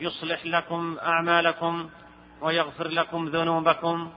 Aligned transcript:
يصلح 0.00 0.46
لكم 0.46 0.98
أعمالكم 1.02 1.90
ويغفر 2.40 2.88
لكم 2.88 3.28
ذنوبكم 3.28 4.12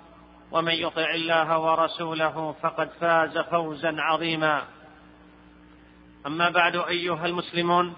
ومن 0.51 0.73
يطع 0.73 1.09
الله 1.13 1.59
ورسوله 1.59 2.55
فقد 2.61 2.89
فاز 2.99 3.37
فوزا 3.37 3.95
عظيما. 3.97 4.63
أما 6.27 6.49
بعد 6.49 6.75
أيها 6.75 7.25
المسلمون 7.25 7.93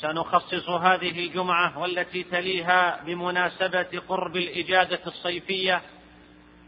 سنخصص 0.00 0.68
هذه 0.68 1.26
الجمعة 1.26 1.78
والتي 1.78 2.22
تليها 2.22 3.04
بمناسبة 3.04 4.02
قرب 4.08 4.36
الإجازة 4.36 5.00
الصيفية 5.06 5.82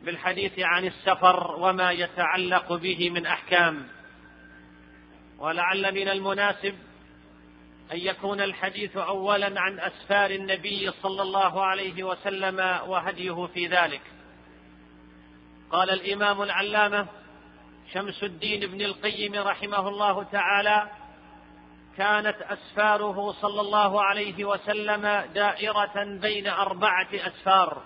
بالحديث 0.04 0.58
عن 0.58 0.84
السفر 0.84 1.56
وما 1.58 1.90
يتعلق 1.92 2.72
به 2.72 3.10
من 3.10 3.26
أحكام. 3.26 3.88
ولعل 5.38 5.94
من 5.94 6.08
المناسب 6.08 6.74
أن 7.92 7.98
يكون 7.98 8.40
الحديث 8.40 8.96
اولا 8.96 9.60
عن 9.60 9.80
أسفار 9.80 10.30
النبي 10.30 10.90
صلى 11.02 11.22
الله 11.22 11.64
عليه 11.64 12.02
وسلم 12.02 12.80
وهديه 12.86 13.46
في 13.46 13.66
ذلك. 13.66 14.02
قال 15.70 15.90
الإمام 15.90 16.42
العلامة 16.42 17.06
شمس 17.92 18.22
الدين 18.22 18.62
ابن 18.62 18.80
القيم 18.80 19.34
رحمه 19.34 19.88
الله 19.88 20.22
تعالى 20.22 20.90
كانت 21.96 22.36
أسفاره 22.42 23.32
صلى 23.32 23.60
الله 23.60 24.02
عليه 24.02 24.44
وسلم 24.44 25.02
دائرة 25.34 26.04
بين 26.20 26.46
أربعة 26.46 27.08
أسفار 27.14 27.82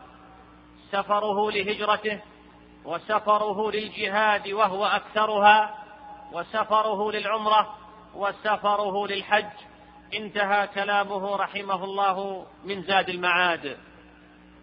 سفره 0.91 1.51
لهجرته 1.51 2.21
وسفره 2.85 3.71
للجهاد 3.71 4.49
وهو 4.49 4.87
أكثرها 4.87 5.85
وسفره 6.33 7.13
للعمرة 7.13 7.77
وسفره 8.15 9.07
للحج 9.07 9.72
انتهى 10.15 10.67
كلامه 10.67 11.37
رحمه 11.37 11.85
الله 11.85 12.47
من 12.65 12.83
زاد 12.83 13.09
المعاد. 13.09 13.79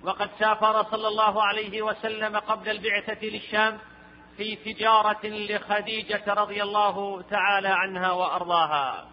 وقد 0.03 0.29
سافر 0.39 0.83
صلى 0.91 1.07
الله 1.07 1.43
عليه 1.43 1.81
وسلم 1.81 2.37
قبل 2.37 2.69
البعثة 2.69 3.27
للشام 3.27 3.77
في 4.37 4.55
تجارة 4.55 5.19
لخديجة 5.23 6.23
رضي 6.27 6.63
الله 6.63 7.21
تعالى 7.21 7.67
عنها 7.67 8.11
وأرضاها. 8.11 9.07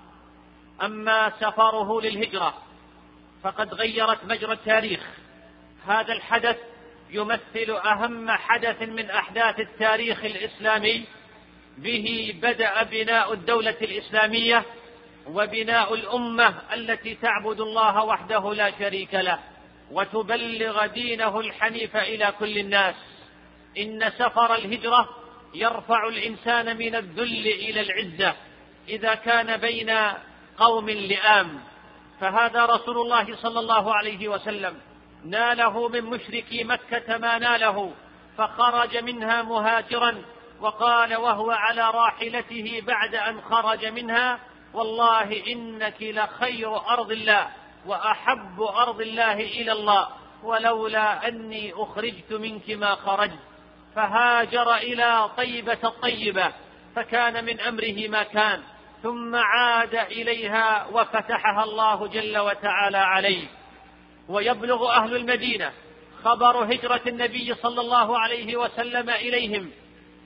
أما 0.82 1.32
سفره 1.40 2.00
للهجرة 2.00 2.54
فقد 3.42 3.74
غيرت 3.74 4.24
مجرى 4.24 4.52
التاريخ. 4.52 5.00
هذا 5.86 6.12
الحدث 6.12 6.56
يمثل 7.10 7.70
أهم 7.70 8.30
حدث 8.30 8.82
من 8.82 9.10
أحداث 9.10 9.60
التاريخ 9.60 10.24
الإسلامي. 10.24 11.04
به 11.78 12.34
بدأ 12.42 12.82
بناء 12.82 13.32
الدولة 13.32 13.76
الإسلامية 13.82 14.64
وبناء 15.32 15.94
الأمة 15.94 16.54
التي 16.74 17.14
تعبد 17.14 17.60
الله 17.60 18.04
وحده 18.04 18.54
لا 18.54 18.78
شريك 18.78 19.14
له 19.14 19.38
وتبلغ 19.90 20.86
دينه 20.86 21.40
الحنيف 21.40 21.96
إلى 21.96 22.34
كل 22.38 22.58
الناس. 22.58 22.94
إن 23.78 24.10
سفر 24.18 24.54
الهجرة 24.54 25.08
يرفع 25.54 26.08
الإنسان 26.08 26.76
من 26.76 26.94
الذل 26.94 27.46
إلى 27.46 27.80
العزة 27.80 28.34
إذا 28.88 29.14
كان 29.14 29.56
بين 29.56 29.90
قوم 30.58 30.90
لئام. 30.90 31.60
فهذا 32.20 32.64
رسول 32.64 32.98
الله 32.98 33.36
صلى 33.36 33.60
الله 33.60 33.94
عليه 33.94 34.28
وسلم 34.28 34.74
ناله 35.24 35.88
من 35.88 36.04
مشركي 36.04 36.64
مكة 36.64 37.16
ما 37.18 37.38
ناله 37.38 37.92
فخرج 38.38 38.96
منها 38.96 39.42
مهاجرا 39.42 40.22
وقال 40.60 41.16
وهو 41.16 41.50
على 41.50 41.90
راحلته 41.90 42.82
بعد 42.86 43.14
أن 43.14 43.40
خرج 43.40 43.86
منها 43.86 44.38
والله 44.76 45.42
إنك 45.52 46.02
لخير 46.02 46.76
أرض 46.76 47.12
الله 47.12 47.48
وأحب 47.86 48.62
أرض 48.62 49.00
الله 49.00 49.32
إلى 49.32 49.72
الله 49.72 50.08
ولولا 50.42 51.28
أني 51.28 51.72
أخرجت 51.74 52.32
منك 52.32 52.70
ما 52.70 52.94
خرجت 52.94 53.38
فهاجر 53.94 54.74
إلى 54.74 55.30
طيبة 55.36 55.78
الطيبه 55.84 56.52
فكان 56.96 57.44
من 57.44 57.60
أمره 57.60 58.08
ما 58.08 58.22
كان 58.22 58.62
ثم 59.02 59.36
عاد 59.36 59.94
إليها 59.94 60.86
وفتحها 60.92 61.64
الله 61.64 62.06
جل 62.06 62.38
وتعالى 62.38 62.98
عليه 62.98 63.46
ويبلغ 64.28 64.90
أهل 64.90 65.16
المدينة 65.16 65.72
خبر 66.24 66.64
هجرة 66.64 67.02
النبي 67.06 67.54
صلى 67.54 67.80
الله 67.80 68.18
عليه 68.18 68.56
وسلم 68.56 69.10
إليهم 69.10 69.70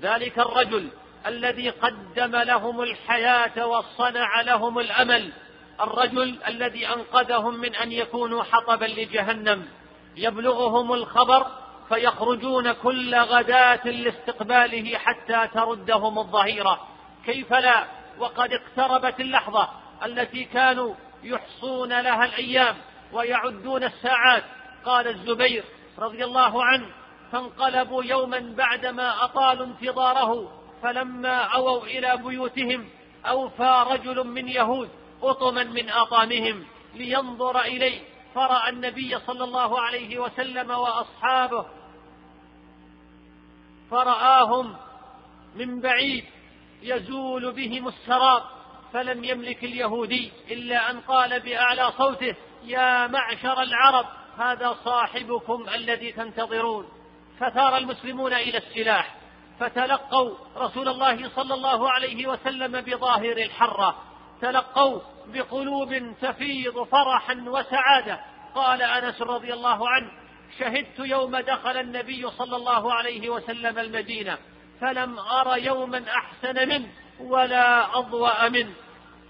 ذلك 0.02 0.38
الرجل 0.38 0.88
الذي 1.26 1.70
قدم 1.70 2.36
لهم 2.36 2.80
الحياة 2.80 3.66
وصنع 3.66 4.40
لهم 4.40 4.78
الأمل. 4.78 5.32
الرجل 5.80 6.38
الذي 6.48 6.88
أنقذهم 6.88 7.54
من 7.54 7.74
أن 7.74 7.92
يكونوا 7.92 8.42
حطبا 8.42 8.84
لجهنم. 8.84 9.68
يبلغهم 10.16 10.92
الخبر 10.92 11.46
فيخرجون 11.88 12.72
كل 12.72 13.14
غداة 13.14 13.86
لاستقباله 13.88 14.98
حتى 14.98 15.48
تردهم 15.54 16.18
الظهيرة. 16.18 16.88
كيف 17.26 17.52
لا؟ 17.52 17.84
وقد 18.18 18.50
اقتربت 18.52 19.20
اللحظة 19.20 19.68
التي 20.04 20.44
كانوا 20.44 20.94
يحصون 21.22 22.00
لها 22.00 22.24
الأيام 22.24 22.76
ويعدون 23.12 23.84
الساعات. 23.84 24.44
قال 24.84 25.08
الزبير 25.08 25.64
رضي 25.98 26.24
الله 26.24 26.64
عنه 26.64 26.86
فانقلبوا 27.32 28.04
يوما 28.04 28.54
بعدما 28.56 29.24
أطالوا 29.24 29.66
انتظاره. 29.66 30.59
فلما 30.82 31.36
اووا 31.36 31.84
إلى 31.84 32.16
بيوتهم 32.16 32.88
أوفى 33.26 33.84
رجل 33.90 34.26
من 34.26 34.48
يهود 34.48 34.88
اطما 35.22 35.64
من 35.64 35.90
اطامهم 35.90 36.64
لينظر 36.94 37.60
إليه 37.60 38.00
فرأى 38.34 38.70
النبي 38.70 39.18
صلى 39.18 39.44
الله 39.44 39.80
عليه 39.80 40.18
وسلم 40.18 40.70
وأصحابه 40.70 41.66
فرآهم 43.90 44.76
من 45.56 45.80
بعيد 45.80 46.24
يزول 46.82 47.52
بهم 47.52 47.88
السراب 47.88 48.42
فلم 48.92 49.24
يملك 49.24 49.64
اليهودي 49.64 50.32
إلا 50.50 50.90
أن 50.90 51.00
قال 51.00 51.40
بأعلى 51.40 51.92
صوته 51.98 52.34
يا 52.64 53.06
معشر 53.06 53.62
العرب 53.62 54.06
هذا 54.38 54.76
صاحبكم 54.84 55.68
الذي 55.68 56.12
تنتظرون. 56.12 56.88
فثار 57.40 57.76
المسلمون 57.76 58.32
إلى 58.32 58.58
السلاح. 58.58 59.19
فتلقوا 59.60 60.34
رسول 60.56 60.88
الله 60.88 61.28
صلى 61.28 61.54
الله 61.54 61.90
عليه 61.90 62.26
وسلم 62.26 62.80
بظاهر 62.80 63.36
الحرة. 63.36 63.96
تلقوا 64.40 65.00
بقلوب 65.26 66.14
تفيض 66.20 66.82
فرحا 66.82 67.44
وسعادة. 67.46 68.20
قال 68.54 68.82
أنس 68.82 69.22
رضي 69.22 69.52
الله 69.52 69.88
عنه 69.88 70.10
شهدت 70.58 70.98
يوم 70.98 71.36
دخل 71.36 71.76
النبي 71.76 72.30
صلى 72.30 72.56
الله 72.56 72.92
عليه 72.92 73.30
وسلم 73.30 73.78
المدينة 73.78 74.38
فلم 74.80 75.18
أر 75.18 75.56
يوما 75.56 76.04
أحسن 76.08 76.68
منه 76.68 76.88
ولا 77.20 77.98
أضوأ 77.98 78.48
منه. 78.48 78.74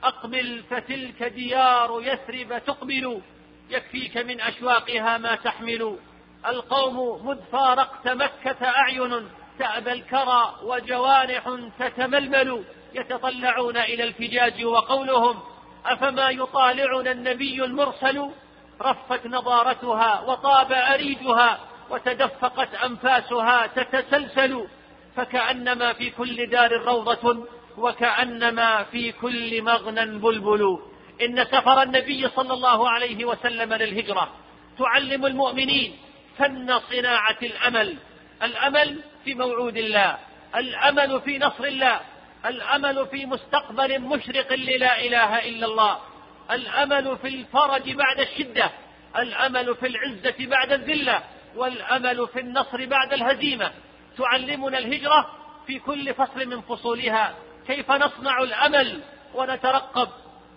أقبل 0.04 0.64
فتلك 0.70 1.22
ديار 1.22 2.02
يثرب 2.02 2.62
تقبل 2.66 3.20
يكفيك 3.70 4.16
من 4.16 4.40
أشواقها 4.40 5.18
ما 5.18 5.34
تحمل. 5.34 5.98
القوم 6.46 7.26
مذ 7.26 7.38
فارقت 7.52 8.08
مكة 8.08 8.66
أعين 8.66 9.28
تأبى 9.60 9.92
الكرى 9.92 10.54
وجوارح 10.62 11.42
تتململ 11.78 12.64
يتطلعون 12.94 13.76
إلى 13.76 14.04
الفجاج 14.04 14.64
وقولهم 14.64 15.40
أفما 15.86 16.30
يطالعنا 16.30 17.10
النبي 17.12 17.64
المرسل؟ 17.64 18.30
رفت 18.82 19.26
نضارتها 19.26 20.20
وطاب 20.20 20.72
أريجها 20.72 21.58
وتدفقت 21.90 22.74
أنفاسها 22.74 23.66
تتسلسل 23.66 24.66
فكأنما 25.16 25.92
في 25.92 26.10
كل 26.10 26.50
دار 26.50 26.72
روضة 26.72 27.46
وكأنما 27.78 28.84
في 28.84 29.12
كل 29.12 29.62
مغنى 29.62 30.18
بلبل. 30.18 30.78
إن 31.22 31.44
سفر 31.44 31.82
النبي 31.82 32.28
صلى 32.28 32.54
الله 32.54 32.88
عليه 32.90 33.24
وسلم 33.24 33.74
للهجرة 33.74 34.28
تعلم 34.78 35.26
المؤمنين 35.26 35.96
فن 36.38 36.80
صناعة 36.90 37.38
الأمل. 37.42 37.96
الأمل 38.42 39.00
في 39.24 39.34
موعود 39.34 39.76
الله 39.76 40.18
الأمل 40.56 41.20
في 41.20 41.38
نصر 41.38 41.64
الله 41.64 42.00
الأمل 42.46 43.06
في 43.06 43.26
مستقبل 43.26 44.00
مشرق 44.00 44.52
للا 44.52 45.00
إله 45.00 45.48
إلا 45.48 45.66
الله 45.66 45.98
الأمل 46.50 47.18
في 47.22 47.28
الفرج 47.28 47.92
بعد 47.92 48.20
الشدة 48.20 48.70
الأمل 49.16 49.74
في 49.74 49.86
العزة 49.86 50.34
بعد 50.46 50.72
الذلة 50.72 51.22
والأمل 51.56 52.28
في 52.28 52.40
النصر 52.40 52.86
بعد 52.86 53.12
الهزيمة. 53.12 53.72
تعلمنا 54.18 54.78
الهجرة 54.78 55.30
في 55.66 55.78
كل 55.78 56.14
فصل 56.14 56.46
من 56.46 56.60
فصولها. 56.60 57.34
كيف 57.66 57.90
نصنع 57.90 58.38
الأمل 58.42 59.00
ونترقب 59.34 60.08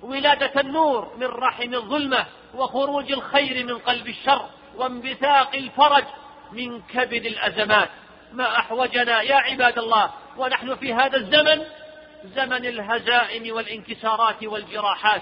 ولادة 0.01 0.61
النور 0.61 1.15
من 1.17 1.27
رحم 1.27 1.73
الظلمة 1.73 2.25
وخروج 2.55 3.11
الخير 3.11 3.65
من 3.65 3.77
قلب 3.77 4.07
الشر 4.07 4.49
وانبثاق 4.75 5.55
الفرج 5.55 6.03
من 6.51 6.81
كبد 6.81 7.25
الأزمات. 7.25 7.89
ما 8.33 8.59
أحوجنا 8.59 9.21
يا 9.21 9.35
عباد 9.35 9.79
الله 9.79 10.11
ونحن 10.37 10.75
في 10.75 10.93
هذا 10.93 11.17
الزمن 11.17 11.65
زمن 12.35 12.65
الهزائم 12.65 13.55
والانكسارات 13.55 14.43
والجراحات. 14.43 15.21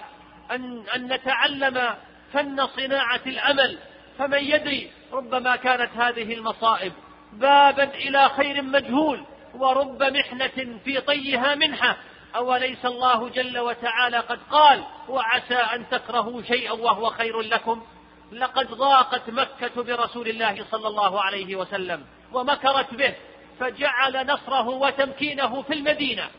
أن, 0.52 0.84
أن 0.96 1.14
نتعلم 1.14 1.96
فن 2.34 2.68
صناعة 2.68 3.22
الأمل. 3.26 3.78
فمن 4.20 4.44
يدري 4.44 4.92
ربما 5.14 5.56
كانت 5.56 5.90
هذه 5.98 6.34
المصائب. 6.34 6.94
بابا 7.34 7.84
إلى 7.84 8.30
خير 8.30 8.62
مجهول 8.62 9.26
ورب 9.56 10.04
محنة 10.04 10.80
في 10.86 11.02
طيها 11.02 11.56
منحة. 11.56 11.98
أوليس 12.36 12.86
الله 12.86 13.30
جل 13.30 13.60
وتعالى 13.60 14.18
قد 14.18 14.40
قال 14.52 14.84
وعسى 15.10 15.56
أن 15.56 15.90
تكرهوا 15.90 16.42
شيئا 16.42 16.72
وهو 16.72 17.10
خير 17.10 17.42
لكم 17.42 17.84
لقد 18.32 18.68
ضاقت 18.68 19.30
مكة 19.30 19.84
برسول 19.84 20.28
الله 20.28 20.66
صلى 20.72 20.88
الله 20.88 21.22
عليه 21.22 21.56
وسلم. 21.56 22.06
ومكرت 22.34 22.94
به 22.94 23.14
فجعل 23.60 24.28
نصره 24.28 24.68
وتمكينه 24.70 25.62
في 25.62 25.74
المدينة 25.74 26.30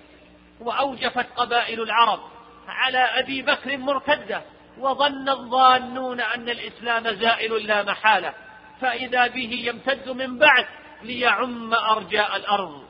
وأوجفت 0.61 1.27
قبائل 1.37 1.83
العرب 1.83 2.21
على 2.69 2.99
أبي 2.99 3.43
بكر 3.43 3.77
مرتدة 3.77 4.43
وظن 4.79 5.29
الظانون 5.29 6.21
أن 6.21 6.49
الإسلام 6.49 7.09
زائل 7.09 7.67
لا 7.67 7.83
محالة 7.83 8.35
فإذا 8.81 9.27
به 9.27 9.63
يمتد 9.65 10.09
من 10.09 10.39
بعد 10.39 10.67
ليعم 11.03 11.75
أرجاء 11.75 12.37
الأرض. 12.37 12.85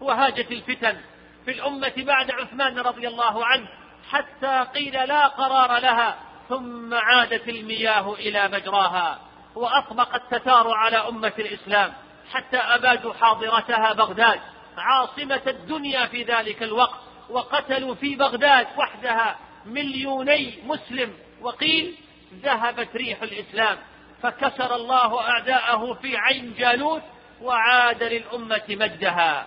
وهاجت 0.00 0.52
الفتن 0.52 0.96
في 1.44 1.50
الأمة 1.50 1.92
بعد 1.96 2.30
عثمان 2.30 2.78
رضي 2.78 3.08
الله 3.08 3.46
عنه 3.46 3.68
حتى 4.10 4.66
قيل 4.74 4.92
لا 4.92 5.26
قرار 5.26 5.78
لها 5.78 6.16
ثم 6.48 6.94
عادت 6.94 7.48
المياه 7.48 8.14
إلى 8.14 8.48
مجراها 8.48 9.18
وأطبق 9.54 10.14
التتار 10.14 10.72
على 10.72 10.96
أمة 10.96 11.32
الإسلام. 11.38 11.92
حتى 12.32 12.56
أبادوا 12.56 13.14
حاضرتها 13.14 13.92
بغداد. 13.92 14.40
عاصمة 14.76 15.42
الدنيا 15.46 16.06
في 16.06 16.22
ذلك 16.22 16.62
الوقت 16.62 17.00
وقتلوا 17.30 17.94
في 17.94 18.16
بغداد 18.16 18.66
وحدها 18.78 19.38
مليوني 19.66 20.58
مسلم. 20.66 21.12
وقيل 21.40 21.94
ذهبت 22.42 22.96
ريح 22.96 23.22
الإسلام 23.22 23.78
فكسر 24.22 24.74
الله 24.74 25.20
أعداءه 25.20 25.94
في 25.94 26.16
عين 26.16 26.54
جالوت 26.58 27.02
وعاد 27.42 28.02
للأمة 28.02 28.64
مجدها. 28.68 29.46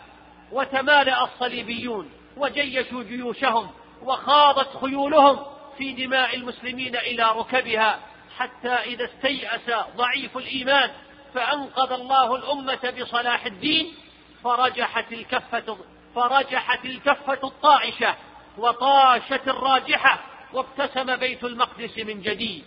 وتمالأ 0.52 1.24
الصليبيون 1.24 2.12
وجيشوا 2.38 3.04
جيوشهم 3.04 3.72
وخاضت 4.02 4.78
خيولهم 4.82 5.40
في 5.78 5.92
دماء 5.92 6.36
المسلمين 6.36 6.96
إلى 6.96 7.24
ركبها 7.24 8.00
حتى 8.38 8.74
إذا 8.74 9.06
استيأس 9.06 9.86
ضعيف 9.98 10.38
الإيمان 10.38 10.90
فأنقذ 11.34 11.92
الله 11.92 12.36
الأمة 12.36 12.94
بصلاح 13.00 13.46
الدين 13.46 13.94
فرجحت 14.44 15.14
الكفة 15.14 15.78
فرجحت 16.16 16.86
الكفة 16.86 17.40
الطائشة 17.44 18.16
وطاشت 18.58 19.48
الراجحة 19.48 20.20
وابتسم 20.54 21.16
بيت 21.16 21.44
المقدس 21.44 21.98
من 21.98 22.22
جديد. 22.22 22.64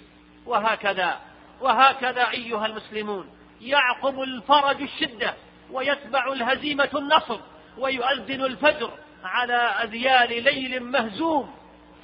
وهكذا 0.47 1.21
وهكذا 1.61 2.31
أيها 2.31 2.67
المسلمون 2.67 3.31
يعقب 3.61 4.21
الفرج 4.21 4.83
الشدة 4.83 5.35
ويتبع 5.71 6.33
الهزيمة 6.33 6.91
النصر 6.95 7.41
ويؤذن 7.79 8.45
الفجر 8.45 8.91
على 9.25 9.55
أذيال 9.57 10.45
ليل 10.45 10.83
مهزوم. 10.83 11.55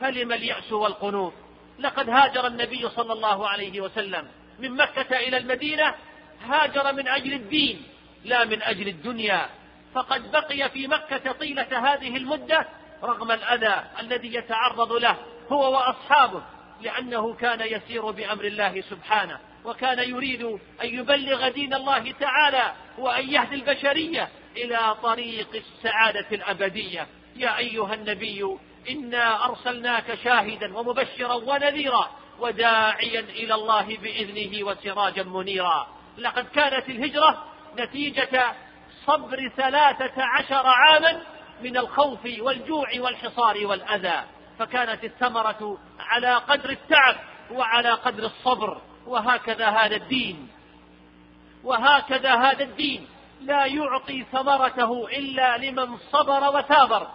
فلم 0.00 0.32
اليأس 0.32 0.72
والقنوط؟ 0.72 1.32
لقد 1.78 2.10
هاجر 2.10 2.46
النبي 2.46 2.88
صلى 2.88 3.12
الله 3.12 3.48
عليه 3.48 3.80
وسلم 3.80 4.28
من 4.58 4.76
مكة 4.76 5.16
إلى 5.16 5.36
المدينة 5.36 5.94
هاجر 6.48 6.92
من 6.92 7.08
أجل 7.08 7.32
الدين 7.32 7.82
لا 8.24 8.44
من 8.44 8.62
أجل 8.62 8.88
الدنيا. 8.88 9.48
فقد 9.94 10.30
بقي 10.30 10.70
في 10.70 10.86
مكة 10.86 11.32
طيلة 11.32 11.92
هذه 11.94 12.16
المدة 12.16 12.66
رغم 13.02 13.32
الأذى 13.32 13.84
الذي 14.00 14.34
يتعرض 14.34 14.92
له 14.92 15.16
هو 15.52 15.72
وأصحابه 15.72 16.42
لأنه 16.82 17.34
كان 17.34 17.60
يسير 17.60 18.10
بأمر 18.10 18.44
الله 18.44 18.80
سبحانه 18.80 19.38
وكان 19.64 19.98
يريد 19.98 20.42
أن 20.82 20.98
يبلغ 20.98 21.48
دين 21.48 21.74
الله 21.74 22.12
تعالى 22.20 22.72
وأن 22.98 23.28
يهدي 23.28 23.54
البشرية 23.54 24.28
إلى 24.56 24.96
طريق 25.02 25.48
السعادة 25.54 26.26
الأبدية. 26.32 27.06
يا 27.36 27.58
أيها 27.58 27.94
النبي 27.94 28.56
إنا 28.90 29.44
أرسلناك 29.44 30.18
شاهدا 30.24 30.78
ومبشرا 30.78 31.34
ونذيرا 31.34 32.10
وداعيا 32.40 33.20
إلى 33.20 33.54
الله 33.54 33.96
بإذنه 33.96 34.64
وسراجا 34.64 35.22
منيرا. 35.22 35.99
لقد 36.18 36.48
كانت 36.48 36.88
الهجرة 36.88 37.44
نتيجة 37.78 38.52
صبر 39.06 39.48
ثلاثة 39.56 40.22
عشر 40.22 40.66
عاما 40.66 41.20
من 41.62 41.76
الخوف 41.76 42.28
والجوع 42.40 42.88
والحصار 42.98 43.66
والأذى 43.66 44.24
فكانت 44.58 45.04
الثمرة 45.04 45.78
على 46.00 46.34
قدر 46.34 46.70
التعب 46.70 47.16
وعلى 47.50 47.90
قدر 47.90 48.24
الصبر 48.24 48.80
وهكذا 49.06 49.68
هذا 49.68 49.96
الدين. 49.96 50.48
وهكذا 51.64 52.34
هذا 52.34 52.64
الدين 52.64 53.06
لا 53.40 53.64
يعطي 53.66 54.24
ثمرته 54.32 55.08
إلا 55.08 55.58
لمن 55.58 55.96
صبر 56.12 56.56
وثابر. 56.56 57.06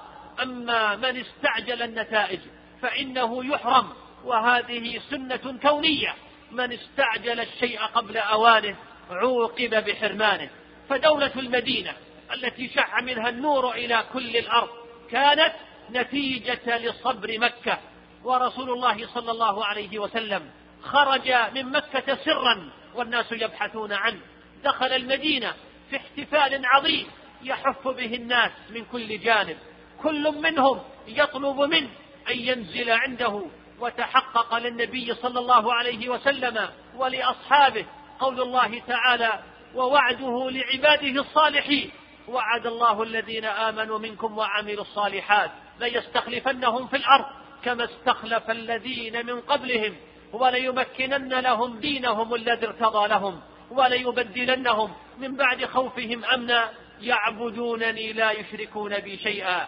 أما 0.42 0.96
من 0.96 1.18
استعجل 1.18 1.82
النتائج 1.82 2.40
فإنه 2.82 3.46
يحرم 3.46 3.90
وهذه 4.24 5.02
سنة 5.10 5.58
كونية. 5.62 6.16
من 6.56 6.74
استعجل 6.74 7.40
الشيء 7.40 7.80
قبل 7.80 8.18
أوانه 8.18 8.76
عوقب 9.10 9.86
بحرمانه. 9.86 10.50
فدولة 10.90 11.32
المدينة 11.36 11.94
التي 12.34 12.70
شع 12.70 13.02
منها 13.02 13.30
النور 13.30 13.72
إلى 13.72 14.04
كل 14.14 14.38
الأرض 14.38 14.70
كانت 15.12 15.54
نتيجة 15.92 16.78
لصبر 16.78 17.40
مكة. 17.40 17.80
ورسول 18.24 18.70
الله 18.70 19.08
صلى 19.14 19.32
الله 19.32 19.66
عليه 19.66 20.00
وسلم 20.00 20.52
خرج 20.84 21.34
من 21.56 21.72
مكة 21.72 22.16
سرا 22.16 22.72
والناس 22.96 23.32
يبحثون 23.32 23.94
عنه. 23.94 24.20
دخل 24.64 24.94
المدينة 24.94 25.54
في 25.90 25.98
احتفال 25.98 26.66
عظيم 26.66 27.08
يحف 27.44 27.88
به 27.88 28.16
الناس 28.16 28.52
من 28.70 28.86
كل 28.86 29.20
جانب. 29.20 29.58
كل 30.04 30.32
منهم 30.42 30.82
يطلب 31.08 31.60
منه 31.60 31.90
أن 32.30 32.40
ينزل 32.40 32.90
عنده 32.92 33.46
وتحقق 33.80 34.58
للنبي 34.58 35.14
صلى 35.14 35.40
الله 35.40 35.74
عليه 35.74 36.10
وسلم 36.10 36.70
ولأصحابه 36.96 37.86
قول 38.20 38.42
الله 38.42 38.80
تعالى 38.88 39.40
ووعده 39.76 40.50
لعباده 40.50 41.22
الصالحين. 41.22 41.92
وعد 42.28 42.68
الله 42.68 43.04
الذين 43.04 43.46
آمنوا 43.46 44.00
منكم 44.00 44.38
وعملوا 44.38 44.82
الصالحات 44.82 45.52
ليستخلفنهم 45.80 46.88
في 46.88 46.96
الأرض 46.96 47.26
كما 47.64 47.84
استخلف 47.84 48.52
الذين 48.52 49.26
من 49.26 49.42
قبلهم 49.42 49.96
وليمكنن 50.34 51.34
لهم 51.34 51.80
دينهم 51.80 52.36
الذي 52.36 52.68
ارتضى 52.68 53.08
لهم 53.08 53.42
وليبدلنهم 53.72 54.94
من 55.18 55.36
بعد 55.36 55.66
خوفهم 55.66 56.26
أمنا 56.26 56.70
يعبدونني 57.02 58.14
لا 58.14 58.32
يشركون 58.32 59.00
بي 59.00 59.18
شيئا. 59.18 59.68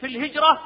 في 0.00 0.06
الهجرة 0.06 0.60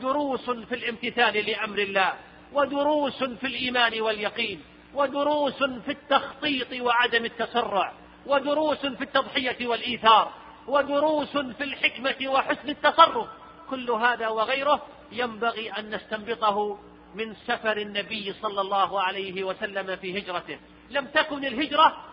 دروس 0.00 0.50
في 0.50 0.74
الامتثال 0.74 1.46
لأمر 1.46 1.78
الله. 1.78 2.12
ودروس 2.52 3.24
في 3.24 3.46
الإيمان 3.46 4.00
واليقين 4.00 4.62
ودروس 4.94 5.62
في 5.62 5.90
التخطيط 5.90 6.80
وعدم 6.80 7.24
التسرع 7.24 7.92
ودروس 8.26 8.78
في 8.78 9.04
التضحية 9.04 9.66
والإيثار 9.66 10.32
ودروس 10.66 11.36
في 11.36 11.64
الحكمة 11.64 12.28
وحسن 12.28 12.68
التصرف. 12.68 13.28
كل 13.70 13.90
هذا 13.90 14.28
وغيره 14.28 14.82
ينبغي 15.12 15.70
أن 15.70 15.94
نستنبطه 15.94 16.78
من 17.14 17.34
سفر 17.46 17.76
النبي 17.76 18.34
صلى 18.42 18.60
الله 18.60 19.00
عليه 19.00 19.44
وسلم 19.44 19.96
في 19.96 20.18
هجرته. 20.18 20.58
لم 20.90 21.06
تكن 21.06 21.44
الهجرة 21.44 22.04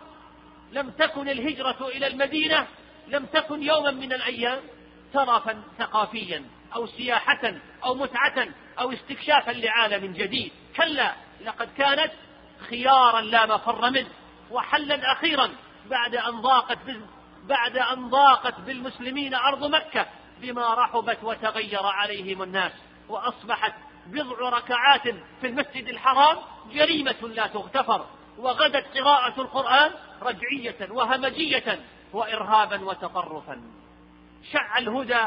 لم 0.71 0.89
تكن 0.89 1.29
الهجرة 1.29 1.87
إلى 1.87 2.07
المدينة 2.07 2.67
لم 3.07 3.25
تكن 3.25 3.63
يوما 3.63 3.91
من 3.91 4.13
الأيام 4.13 4.59
ترفا 5.15 5.63
ثقافيا 5.79 6.43
أو 6.75 6.87
سياحة 6.87 7.53
أو 7.83 7.95
متعة 7.95 8.47
أو 8.79 8.91
استكشافا 8.91 9.51
لعالم 9.51 10.13
جديد. 10.13 10.51
كلا 10.75 11.13
لقد 11.45 11.69
كانت 11.77 12.11
خيارا 12.69 13.21
لا 13.21 13.45
مفر 13.45 13.89
منه 13.89 14.09
وحلا 14.51 15.11
أخيرا 15.11 15.49
بعد 15.89 16.15
أن 16.15 16.41
ضاقت 16.41 16.77
بعد 17.43 17.77
أن 17.77 18.09
ضاقت 18.09 18.59
بالمسلمين 18.59 19.35
أرض 19.35 19.63
مكة 19.63 20.05
بما 20.41 20.73
رحبت 20.73 21.17
وتغير 21.23 21.85
عليهم 21.85 22.43
الناس 22.43 22.71
وأصبحت 23.09 23.73
بضع 24.07 24.49
ركعات 24.49 25.01
في 25.41 25.47
المسجد 25.47 25.87
الحرام 25.87 26.37
جريمة 26.73 27.15
لا 27.21 27.47
تغتفر 27.47 28.05
وغدت 28.37 28.97
قراءة 28.97 29.41
القرآن 29.41 29.91
رجعية 30.21 30.91
وهمجية 30.91 31.79
وإرهابا 32.13 32.81
وتطرفا. 32.85 33.61
شع 34.51 34.77
الهدى 34.77 35.25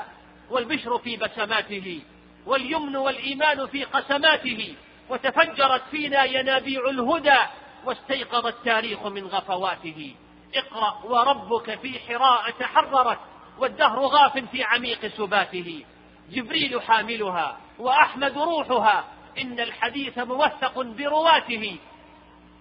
والبشر 0.51 0.99
في 0.99 1.17
بسماته 1.17 2.01
واليمن 2.47 2.97
والإيمان 2.97 3.67
في 3.67 3.85
قسماته 3.85 4.75
وتفجرت 5.09 5.83
فينا 5.91 6.25
ينابيع 6.25 6.91
الهدى 6.91 7.39
واستيقظ 7.85 8.47
التاريخ 8.47 9.07
من 9.07 9.27
غفواته. 9.27 10.15
اقرأ 10.55 11.05
وربك 11.05 11.79
في 11.79 11.99
حراء 11.99 12.51
تحررت 12.51 13.19
والدهر 13.59 13.99
غاف 13.99 14.39
في 14.39 14.63
عميق 14.63 15.07
سباته. 15.07 15.85
جبريل 16.31 16.83
حاملها 16.83 17.59
وأحمد 17.79 18.39
روحها 18.39 19.05
إن 19.39 19.61
الحديث 19.61 20.19
موثق 20.19 20.81
برواته. 20.83 21.77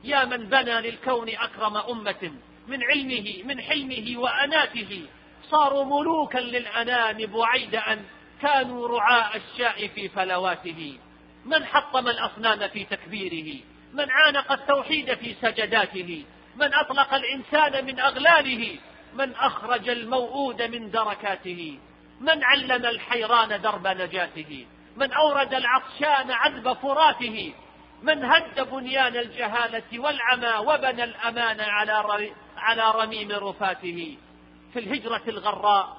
يا 0.04 0.26
من 0.26 0.50
بنى 0.50 0.82
للكون 0.82 1.30
أكرم 1.30 1.78
أمة 1.78 2.32
من 2.68 2.84
علمه 2.84 3.44
من 3.44 3.62
حلمه 3.62 4.14
وأناته. 4.18 5.08
صاروا 5.51 5.86
ملوكا 5.86 6.38
للأنام 6.38 7.18
بعيد 7.18 7.75
أن 7.75 8.06
كانوا 8.42 8.88
رعاء 8.88 9.38
الشاء 9.38 9.88
في 9.88 10.10
فلواته 10.10 10.98
من 11.46 11.66
حطم 11.66 12.08
الأصنام 12.08 12.68
في 12.68 12.84
تكبيره؟ 12.84 13.60
من 13.94 14.12
عانق 14.12 14.51
التوحيد 14.51 15.13
في 15.13 15.36
سجداته؟ 15.42 16.25
من 16.56 16.74
أطلق 16.74 17.13
الإنسان 17.13 17.86
من 17.86 18.00
أغلاله؟ 18.00 18.77
من 19.13 19.36
أخرج 19.36 19.89
الموؤود 19.89 20.62
من 20.62 20.92
دركاته؟ 20.92 21.80
من 22.22 22.44
علم 22.44 22.86
الحيران 22.86 23.62
درب 23.62 23.88
نجاته؟ 23.88 24.66
من 24.96 25.13
أورد 25.13 25.54
العطشان 25.54 26.32
عذب 26.32 26.74
فراته؟ 26.74 27.54
من 28.01 28.25
هد 28.25 28.70
بنيان 28.72 29.16
الجهالة 29.16 30.00
والعمى 30.00 30.68
وبنى 30.68 31.04
الأمان 31.04 31.60
على 31.60 32.32
على 32.58 32.92
رميم 32.96 33.32
رفاته؟ 33.32 34.18
في 34.78 34.84
الهجرة 34.84 35.22
الغراء 35.28 35.98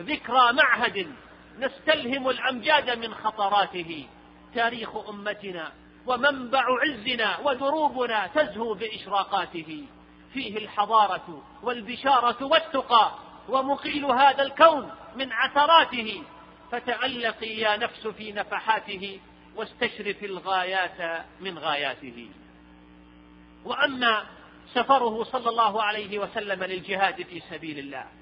ذكرى 0.00 0.52
معهد 0.52 1.12
نستلهم 1.58 2.28
الأمجاد 2.28 2.98
من 2.98 3.14
خطراته. 3.14 4.06
تاريخ 4.54 5.08
أمتنا 5.08 5.72
ومنبع 6.06 6.64
عزنا 6.82 7.38
ودروبنا 7.38 8.26
تزهو 8.26 8.74
بإشراقاته. 8.74 9.84
فيه 10.32 10.58
الحضارة 10.58 11.42
والبشارة 11.62 12.44
والتقى 12.44 13.12
ومقيل 13.48 14.04
هذا 14.04 14.42
الكون 14.42 14.90
من 15.16 15.32
عثراته. 15.32 16.22
فتألقي 16.72 17.58
يا 17.58 17.76
نفس 17.76 18.06
في 18.06 18.32
نفحاته 18.32 19.20
واستشرف 19.56 20.24
الغايات 20.24 21.26
من 21.40 21.58
غاياته. 21.58 22.30
وأما 23.64 24.26
سفره 24.74 25.24
صلى 25.24 25.48
الله 25.48 25.82
عليه 25.82 26.18
وسلم 26.18 26.64
للجهاد 26.64 27.22
في 27.22 27.40
سبيل 27.50 27.78
الله 27.78 28.17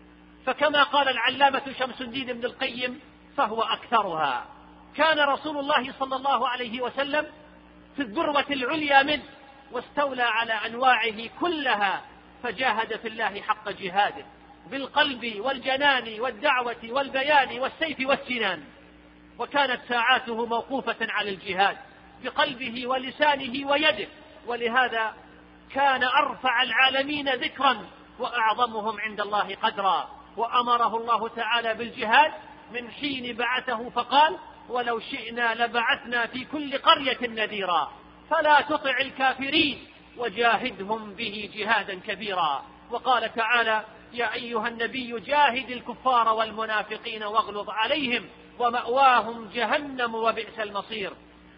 فكما 0.47 0.83
قال 0.83 1.09
العلامة 1.09 1.63
شمس 1.79 2.01
الدين 2.01 2.33
بن 2.33 2.45
القيم 2.45 3.01
فهو 3.37 3.63
أكثرها. 3.63 4.47
كان 4.97 5.21
رسول 5.21 5.59
الله 5.59 5.93
صلى 5.99 6.17
الله 6.17 6.49
عليه 6.49 6.81
وسلم 6.81 7.27
في 7.97 8.03
الذروة 8.03 8.47
العليا 8.51 9.03
منه 9.03 9.23
واستولى 9.73 10.23
على 10.23 10.53
أنواعه 10.53 11.29
كلها 11.41 12.03
فجاهد 12.43 12.97
في 12.97 13.09
الله 13.09 13.41
حق 13.41 13.71
جهاده 13.71 14.25
بالقلب 14.71 15.33
والجنان 15.39 16.21
والدعوة 16.21 16.77
والبيان 16.85 17.61
والسيف 17.61 18.09
والسنان. 18.09 18.65
وكانت 19.39 19.81
ساعاته 19.89 20.47
موقوفة 20.47 20.97
على 21.01 21.31
الجهاد 21.31 21.77
بقلبه 22.25 22.87
ولسانه 22.87 23.69
ويده. 23.69 24.09
ولهذا 24.47 25.15
كان 25.75 26.05
أرفع 26.05 26.63
العالمين 26.63 27.29
ذكرا 27.29 27.87
وأعظمهم 28.19 29.01
عند 29.01 29.21
الله 29.21 29.55
قدرا. 29.55 30.17
وأمره 30.37 30.97
الله 30.97 31.29
تعالى 31.29 31.75
بالجهاد 31.75 32.33
من 32.73 32.91
حين 32.91 33.37
بعثه 33.37 33.91
فقال 33.91 34.39
ولو 34.69 35.01
شئنا 35.01 35.55
لبعثنا 35.65 36.27
في 36.27 36.45
كل 36.45 36.79
قرية 36.79 37.19
نذيرا 37.23 37.93
فلا 38.31 38.61
تطع 38.61 39.01
الكافرين 39.01 39.87
وجاهدهم 40.17 41.15
به 41.15 41.51
جهادا 41.55 42.01
كبيرا 42.07 42.65
وقال 42.91 43.35
تعالى 43.35 43.85
يا 44.13 44.35
أيها 44.35 44.69
النبي 44.69 45.21
جاهد 45.21 45.71
الكفار 45.71 46.35
والمنافقين 46.35 47.25
واغلظ 47.25 47.71
عليهم 47.71 48.29
ومأواهم 48.59 49.49
جهنم 49.55 50.15
وبئس 50.15 50.59
المصير 50.59 51.13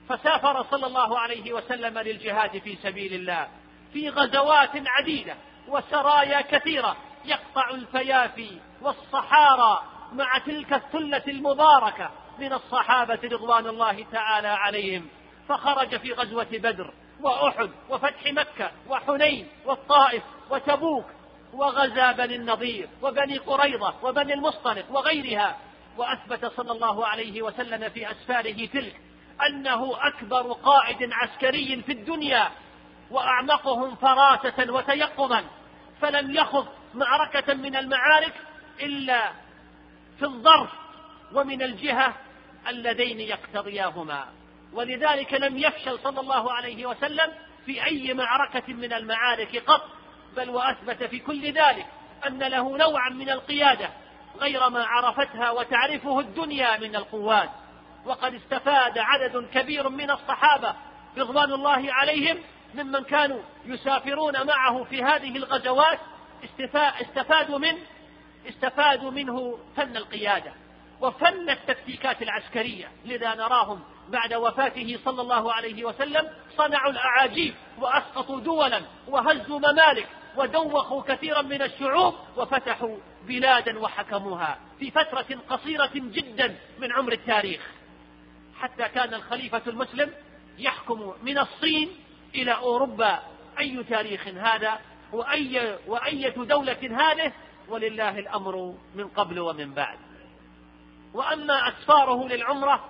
فسافر 0.08 0.66
صلى 0.70 0.86
الله 0.86 1.18
عليه 1.18 1.52
وسلم 1.52 1.98
للجهاد 1.98 2.58
في 2.58 2.76
سبيل 2.82 3.14
الله 3.14 3.48
في 3.92 4.08
غزوات 4.08 4.70
عديدة 4.74 5.36
وسرايا 5.68 6.40
كثيرة 6.40 6.96
يقطع 7.24 7.70
الفيافي 7.70 8.58
والصحارى 8.82 9.82
مع 10.12 10.38
تلك 10.38 10.72
الثلة 10.72 11.22
المباركة 11.28 12.10
من 12.38 12.52
الصحابة 12.52 13.18
رضوان 13.24 13.66
الله 13.66 14.06
تعالى 14.12 14.48
عليهم. 14.48 15.08
فخرج 15.48 15.96
في 15.96 16.12
غزوة 16.12 16.48
بدر 16.52 16.92
وأحد 17.20 17.70
وفتح 17.88 18.32
مكة 18.32 18.70
وحنين 18.88 19.48
والطائف 19.66 20.22
وتبوك 20.50 21.04
وغزا 21.52 22.12
بني 22.12 22.36
النضير 22.36 22.88
وبني 23.02 23.38
قريضة 23.38 23.94
وبني 24.02 24.34
المصطلق 24.34 24.84
وغيرها. 24.90 25.56
وأثبت 25.96 26.46
صلى 26.46 26.72
الله 26.72 27.06
عليه 27.06 27.42
وسلم 27.42 27.88
في 27.88 28.10
أسفاره 28.10 28.66
تلك 28.66 29.00
أنه 29.46 29.96
أكبر 30.00 30.52
قائد 30.52 31.12
عسكري 31.12 31.82
في 31.86 31.92
الدنيا 31.92 32.50
وأعمقهم 33.10 33.96
فراسة 33.96 34.72
وتيقظا. 34.72 35.44
فلم 36.00 36.34
يخض 36.34 36.66
معركة 36.98 37.54
من 37.54 37.76
المعارك 37.76 38.34
إلا 38.80 39.32
في 40.18 40.24
الظرف 40.24 40.70
ومن 41.32 41.62
الجهة 41.62 42.14
اللذين 42.68 43.20
يقتضياهما. 43.20 44.26
ولذلك 44.72 45.34
لم 45.34 45.58
يفشل 45.58 45.98
صلى 45.98 46.20
الله 46.20 46.52
عليه 46.52 46.86
وسلم 46.86 47.32
في 47.66 47.84
أي 47.84 48.14
معركة 48.14 48.72
من 48.72 48.92
المعارك 48.92 49.62
قط 49.66 49.84
بل 50.36 50.50
وأثبت 50.50 51.04
في 51.04 51.18
كل 51.18 51.52
ذلك 51.52 51.86
أن 52.26 52.38
له 52.38 52.76
نوعا 52.76 53.10
من 53.10 53.30
القيادة 53.30 53.90
غير 54.38 54.68
ما 54.68 54.84
عرفتها 54.84 55.50
وتعرفه 55.50 56.20
الدنيا 56.20 56.78
من 56.78 56.96
القوات. 56.96 57.50
وقد 58.04 58.34
استفاد 58.34 58.98
عدد 58.98 59.48
كبير 59.54 59.88
من 59.88 60.10
الصحابة 60.10 60.74
رضوان 61.18 61.52
الله 61.52 61.92
عليهم 61.92 62.38
ممن 62.74 63.04
كانوا 63.04 63.40
يسافرون 63.66 64.46
معه 64.46 64.84
في 64.84 65.02
هذه 65.02 65.36
الغزوات 65.36 65.98
استفادوا 67.00 67.58
من 67.58 67.78
استفادوا 68.48 69.10
منه 69.10 69.58
فن 69.76 69.96
القيادة 69.96 70.52
وفن 71.00 71.50
التكتيكات 71.50 72.22
العسكرية 72.22 72.88
لذا 73.04 73.34
نراهم 73.34 73.80
بعد 74.08 74.34
وفاته 74.34 74.98
صلى 75.04 75.22
الله 75.22 75.52
عليه 75.52 75.84
وسلم 75.84 76.30
صنعوا 76.56 76.92
الأعاجيب 76.92 77.54
وأسقطوا 77.78 78.40
دولا 78.40 78.82
وهزوا 79.08 79.58
ممالك 79.58 80.08
ودوخوا 80.36 81.02
كثيرا 81.02 81.42
من 81.42 81.62
الشعوب 81.62 82.14
وفتحوا 82.36 82.96
بلادا 83.26 83.78
وحكموها 83.78 84.58
في 84.78 84.90
فترة 84.90 85.26
قصيرة 85.48 85.90
جدا 85.94 86.56
من 86.78 86.92
عمر 86.92 87.12
التاريخ. 87.12 87.60
حتى 88.60 88.88
كان 88.88 89.14
الخليفة 89.14 89.62
المسلم 89.66 90.12
يحكم 90.58 91.14
من 91.22 91.38
الصين 91.38 91.90
إلى 92.34 92.52
أوروبا. 92.52 93.22
أي 93.58 93.84
تاريخ 93.84 94.28
هذا؟ 94.28 94.78
وأي 95.12 95.78
وأية 95.86 96.34
دولة 96.36 96.78
هذه 96.82 97.32
ولله 97.68 98.18
الأمر 98.18 98.74
من 98.94 99.08
قبل 99.08 99.40
ومن 99.40 99.74
بعد. 99.74 99.98
وأما 101.14 101.68
أسفاره 101.68 102.28
للعمرة 102.28 102.84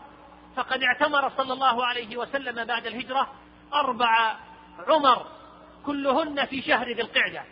فقد 0.56 0.82
اعتمر 0.82 1.30
صلى 1.36 1.52
الله 1.52 1.86
عليه 1.86 2.16
وسلم 2.16 2.64
بعد 2.64 2.86
الهجرة 2.86 3.32
أربع 3.74 4.36
عمر 4.88 5.26
كلهن 5.86 6.46
في 6.46 6.62
شهر 6.62 6.92
ذي 6.92 7.02
القعدة. 7.02 7.42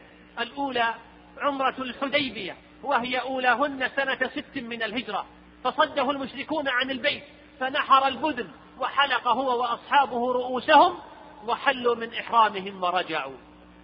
الأولى 0.40 0.94
عمرة 1.38 1.75
الحديبية 1.78 2.56
وهي 2.82 3.18
أولاهن 3.18 3.90
سنة 3.96 4.30
ست 4.35 4.56
من 4.58 4.82
الهجرة. 4.82 5.26
فصده 5.64 6.11
المشركون 6.11 6.68
عن 6.68 6.90
البيت 6.90 7.23
فنحر 7.61 8.06
البدن 8.06 8.50
وحلق 8.78 9.28
هو 9.28 9.61
وأصحابه 9.61 10.32
رؤوسهم 10.32 10.99
وحلوا 11.46 11.94
من 11.94 12.14
إحرامهم 12.14 12.82
ورجعوا. 12.82 13.37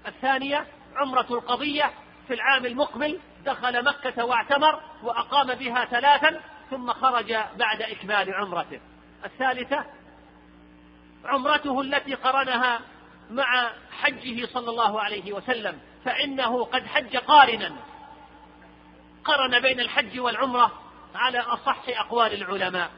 الثانية 0.06 0.66
عمرة 0.97 1.26
القضية 1.30 1.90
في 2.28 2.35
العام 2.35 2.66
المقبل 2.66 3.21
دخل 3.44 3.85
مكة 3.85 4.25
واعتمر 4.25 4.80
وأقام 5.02 5.54
بها 5.54 5.85
ثلاثا 5.85 6.40
ثم 6.71 6.92
خرج 6.92 7.32
بعد 7.56 7.82
إكمال 7.82 8.35
عمرته. 8.35 8.80
الثالثة 9.25 9.85
عمرته 11.25 11.80
التي 11.80 12.14
قرنها 12.14 12.80
مع 13.30 13.71
حجه 14.02 14.47
صلى 14.47 14.71
الله 14.71 15.00
عليه 15.00 15.32
وسلم 15.32 15.80
فإنه 16.04 16.64
قد 16.64 16.87
حج 16.87 17.16
قارنا. 17.16 17.73
قرن 19.25 19.61
بين 19.61 19.80
الحج 19.80 20.21
والعمرة 20.21 20.73
على 21.14 21.38
أصح 21.38 21.78
أقوال 21.88 22.35
العلماء. 22.35 22.90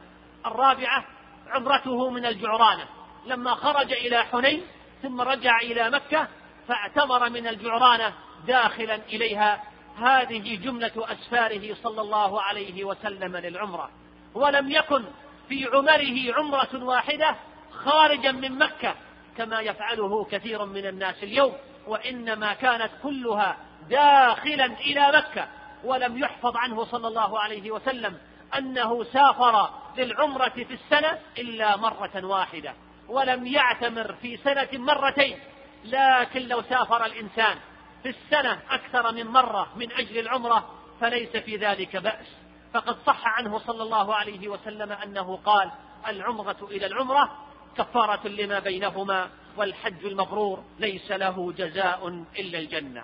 الرابعة 0.45 1.05
عمرته 1.47 2.09
من 2.09 2.25
الجعرانة. 2.25 2.87
لما 3.25 3.55
خرج 3.55 3.93
إلى 3.93 4.23
حنين 4.23 4.63
ثم 5.03 5.21
رجع 5.21 5.57
إلى 5.57 5.89
مكة 5.89 6.27
فاعتمر 6.67 7.29
من 7.29 7.47
الجعرانة 7.47 8.13
داخلا 8.47 8.95
إليها 8.95 9.63
هذه 9.97 10.55
جملة 10.55 10.91
أسفاره 10.97 11.75
صلى 11.83 12.01
الله 12.01 12.41
عليه 12.41 12.83
وسلم 12.83 13.37
للعمرة. 13.37 13.89
ولم 14.33 14.71
يكن 14.71 15.03
في 15.49 15.65
عمره 15.73 16.33
عمرة 16.33 16.83
واحدة 16.83 17.35
خارجا 17.71 18.31
من 18.31 18.57
مكة 18.57 18.95
كما 19.37 19.59
يفعله 19.59 20.25
كثير 20.25 20.65
من 20.65 20.85
الناس 20.85 21.23
اليوم 21.23 21.53
وإنما 21.87 22.53
كانت 22.53 22.91
كلها 23.03 23.57
داخلا 23.89 24.65
إلى 24.65 25.11
مكة. 25.17 25.47
ولم 25.83 26.17
يحفظ 26.17 26.57
عنه 26.57 26.85
صلى 26.85 27.07
الله 27.07 27.39
عليه 27.39 27.71
وسلم 27.71 28.17
أنه 28.57 29.03
سافر 29.03 29.69
للعمرة 29.97 30.49
في 30.49 30.73
السنة 30.73 31.19
إلا 31.37 31.77
مرة 31.77 32.25
واحدة. 32.25 32.73
ولم 33.07 33.47
يعتمر 33.47 34.13
في 34.21 34.37
سنة 34.37 34.67
مرتين. 34.73 35.39
لكن 35.85 36.47
لو 36.47 36.61
سافر 36.61 37.05
الإنسان 37.05 37.57
في 38.03 38.09
السنة 38.09 38.59
أكثر 38.69 39.11
من 39.11 39.27
مرة 39.27 39.73
من 39.75 39.91
أجل 39.91 40.19
العمرة 40.19 40.69
فليس 41.01 41.37
في 41.37 41.57
ذلك 41.57 41.97
بأس. 41.97 42.25
فقد 42.73 42.97
صح 43.05 43.27
عنه 43.27 43.59
صلى 43.59 43.83
الله 43.83 44.15
عليه 44.15 44.47
وسلم 44.47 44.91
أنه 44.91 45.39
قال 45.45 45.71
العمرة 46.07 46.67
إلى 46.71 46.85
العمرة 46.85 47.37
كفارة 47.77 48.27
لما 48.27 48.59
بينهما 48.59 49.29
والحج 49.57 50.05
المبرور 50.05 50.63
ليس 50.79 51.11
له 51.11 51.53
جزاء 51.57 52.25
إلا 52.39 52.59
الجنة. 52.59 53.03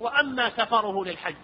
وأما 0.00 0.50
سفره 0.50 1.04
للحج 1.04 1.34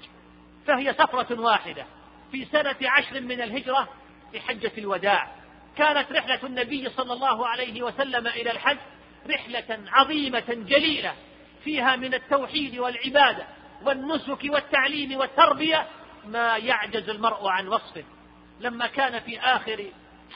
فهي 0.66 0.94
سفرة 0.94 1.40
واحدة. 1.40 1.86
في 2.32 2.44
سنة 2.44 2.76
عشر 2.82 3.20
من 3.20 3.40
الهجرة 3.40 3.88
لحجة 4.34 4.72
الوداع 4.78 5.32
كانت 5.76 6.12
رحلة 6.12 6.46
النبي 6.46 6.90
صلى 6.90 7.12
الله 7.12 7.46
عليه 7.48 7.82
وسلم 7.82 8.26
إلى 8.26 8.50
الحج 8.50 8.78
رحلة 9.30 9.80
عظيمة 9.92 10.44
جليلة 10.48 11.14
فيها 11.64 11.96
من 11.96 12.14
التوحيد 12.14 12.78
والعبادة 12.78 13.46
والنسك 13.82 14.44
والتعليم 14.44 15.18
والتربية 15.18 15.86
ما 16.26 16.56
يعجز 16.56 17.08
المرء 17.08 17.48
عن 17.48 17.68
وصفه. 17.68 18.04
لما 18.60 18.86
كان 18.86 19.20
في 19.20 19.40
آخر 19.40 19.86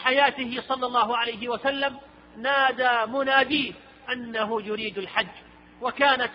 حياته 0.04 0.62
صلى 0.68 0.86
الله 0.86 1.16
عليه 1.16 1.48
وسلم 1.48 1.98
نادى 2.36 3.12
مناديه 3.12 3.72
أنه 4.12 4.62
يريد 4.62 4.98
الحج 4.98 5.26
وكانت 5.80 6.30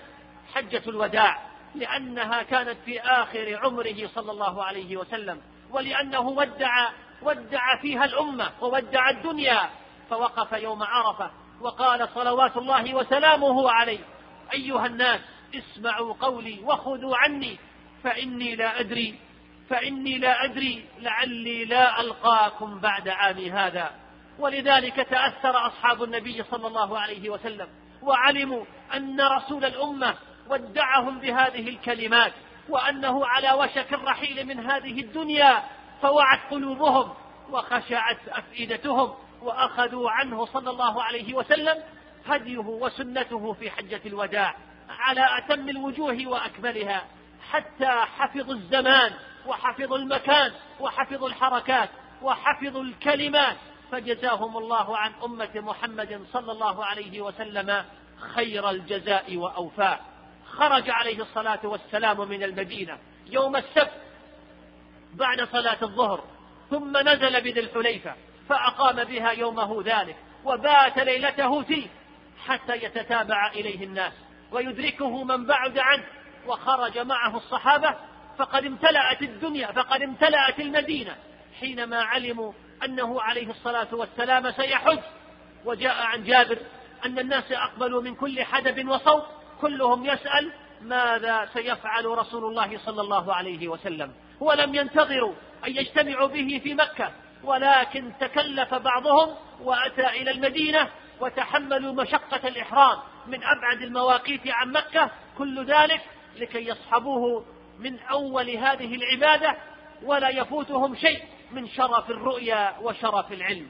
حجة 0.54 0.82
الوداع 0.88 1.42
لأنها 1.76 2.44
كانت 2.44 2.78
في 2.86 3.00
آخر 3.02 3.60
عمره 3.64 4.10
صلى 4.16 4.32
الله 4.32 4.64
عليه 4.64 4.98
وسلم 4.98 5.42
ولأنه 5.72 6.20
ودع 6.20 6.90
ودع 7.22 7.82
فيها 7.82 8.06
الأمة 8.06 8.52
وودع 8.62 9.10
الدنيا 9.10 9.70
فوقف 10.10 10.52
يوم 10.52 10.84
عرفة 10.84 11.32
وقال 11.64 12.10
صلوات 12.16 12.58
الله 12.58 12.96
وسلامه 12.96 13.72
عليه 13.72 14.00
أيها 14.54 14.86
الناس 14.86 15.20
اسمعوا 15.56 16.14
قولي 16.14 16.60
وخذوا 16.64 17.18
عني 17.18 17.58
فإني 18.04 18.56
لا 18.56 18.80
أدري 18.80 19.20
فإني 19.70 20.18
لا 20.18 20.46
أدري 20.46 20.86
لعلي 21.00 21.66
لا 21.66 22.02
ألقاكم 22.02 22.80
بعد 22.80 23.10
عامي 23.10 23.52
هذا. 23.52 23.92
ولذلك 24.40 24.96
تأثر 24.96 25.68
أصحاب 25.68 26.04
النبي 26.04 26.44
صلى 26.44 26.68
الله 26.68 27.00
عليه 27.00 27.30
وسلم 27.30 27.68
وعلموا 28.02 28.66
أن 28.94 29.22
رسول 29.22 29.66
الأمة 29.66 30.16
ودعهم 30.50 31.20
بهذه 31.20 31.70
الكلمات 31.70 32.34
وأنه 32.70 33.26
على 33.26 33.52
وشك 33.52 33.94
الرحيل 33.94 34.46
من 34.46 34.72
هذه 34.72 35.02
الدنيا 35.02 35.64
فوعت 36.02 36.40
قلوبهم 36.52 37.14
وخشعت 37.50 38.18
أفئدتهم 38.28 39.14
وأخذوا 39.44 40.10
عنه 40.12 40.46
صلى 40.46 40.70
الله 40.70 41.04
عليه 41.04 41.34
وسلم 41.34 41.84
هديه 42.26 42.58
وسنته 42.58 43.54
في 43.54 43.72
حجة 43.72 44.02
الوداع 44.06 44.56
على 44.90 45.38
أتم 45.38 45.70
الوجوه 45.70 46.28
وأكملها 46.28 47.08
حتى 47.52 47.90
حفظوا 47.90 48.54
الزمان 48.54 49.14
وحفظوا 49.48 49.98
المكان 49.98 50.52
وحفظوا 50.80 51.28
الحركات 51.28 51.90
وحفظوا 52.22 52.84
الكلمات 52.84 53.58
فجزاهم 53.92 54.58
الله 54.58 54.98
عن 54.98 55.12
أمة 55.24 55.52
محمد 55.56 56.26
صلى 56.34 56.52
الله 56.52 56.86
عليه 56.86 57.22
وسلم 57.22 57.86
خير 58.36 58.70
الجزاء 58.70 59.38
وأوفاه. 59.38 60.00
خرج 60.48 60.90
عليه 60.90 61.22
الصلاة 61.22 61.60
والسلام 61.64 62.30
من 62.30 62.44
المدينة 62.44 62.98
يوم 63.28 63.56
السبت 63.56 64.02
بعد 65.14 65.48
صلاة 65.52 65.78
الظهر 65.82 66.24
ثم 66.70 66.98
نزل 66.98 67.42
بذي 67.42 67.60
الحليفة. 67.60 68.16
فأقام 68.54 69.04
بها 69.04 69.32
يومه 69.32 69.84
ذلك 69.86 70.16
وبات 70.46 70.98
ليلته 70.98 71.62
فيه 71.62 71.88
حتى 72.46 72.76
يتتابع 72.76 73.48
إليه 73.48 73.86
الناس 73.86 74.14
ويدركه 74.52 75.24
من 75.24 75.46
بعد 75.46 75.78
عنه 75.78 76.04
وخرج 76.48 77.00
معه 77.00 77.38
الصحابة 77.38 77.96
فقد 78.38 78.66
امتلأت 78.66 79.22
الدنيا 79.22 79.72
فقد 79.72 80.02
امتلأت 80.02 80.60
المدينة 80.60 81.16
حينما 81.60 82.02
علموا 82.02 82.54
أنه 82.86 83.22
عليه 83.22 83.50
الصلاة 83.50 83.88
والسلام 83.92 84.52
سيحج. 84.52 85.00
وجاء 85.66 85.96
عن 86.04 86.24
جابر 86.24 86.58
أن 87.06 87.20
الناس 87.20 87.52
أقبلوا 87.52 88.02
من 88.02 88.16
كل 88.16 88.44
حدب 88.44 88.90
وصوت 88.90 89.26
كلهم 89.62 90.06
يسأل 90.06 90.52
ماذا 90.82 91.50
سيفعل 91.54 92.06
رسول 92.06 92.46
الله 92.46 92.78
صلى 92.86 93.02
الله 93.02 93.34
عليه 93.34 93.68
وسلم. 93.68 94.12
ولم 94.40 94.76
ينتظروا 94.76 95.34
أن 95.68 95.72
يجتمعوا 95.72 96.28
به 96.28 96.62
في 96.64 96.74
مكة. 96.74 97.12
ولكن 97.44 98.12
تكلف 98.20 98.74
بعضهم 98.74 99.36
وأتى 99.62 100.08
إلى 100.08 100.32
المدينة 100.32 100.90
وتحملوا 101.20 101.94
مشقة 101.94 102.48
الإحرام 102.48 103.00
من 103.28 103.44
أبعد 103.44 103.82
المواقيت 103.82 104.42
عن 104.48 104.72
مكة. 104.72 105.12
كل 105.38 105.66
ذلك 105.66 106.02
لكي 106.36 106.68
يصحبوه 106.68 107.46
من 107.80 108.00
أول 108.00 108.50
هذه 108.50 108.96
العبادة 108.96 109.58
ولا 110.04 110.30
يفوتهم 110.30 110.96
شيء 110.96 111.24
من 111.52 111.68
شرف 111.68 112.10
الرؤيا 112.10 112.76
وشرف 112.82 113.32
العلم. 113.32 113.68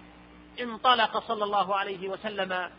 انطلق 0.61 1.17
صلى 1.17 1.43
الله 1.43 1.75
عليه 1.75 2.09
وسلم 2.09 2.69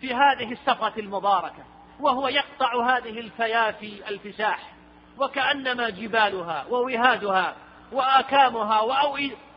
في 0.00 0.14
هذه 0.14 0.52
السفرة 0.52 0.92
المباركة 0.98 1.64
وهو 2.00 2.28
يقطع 2.28 2.96
هذه 2.96 3.20
الفيافي 3.20 4.08
الفساح 4.08 4.72
وكأنما 5.18 5.90
جبالها 5.90 6.66
ووهادها 6.70 7.56
وآكامها 7.92 8.80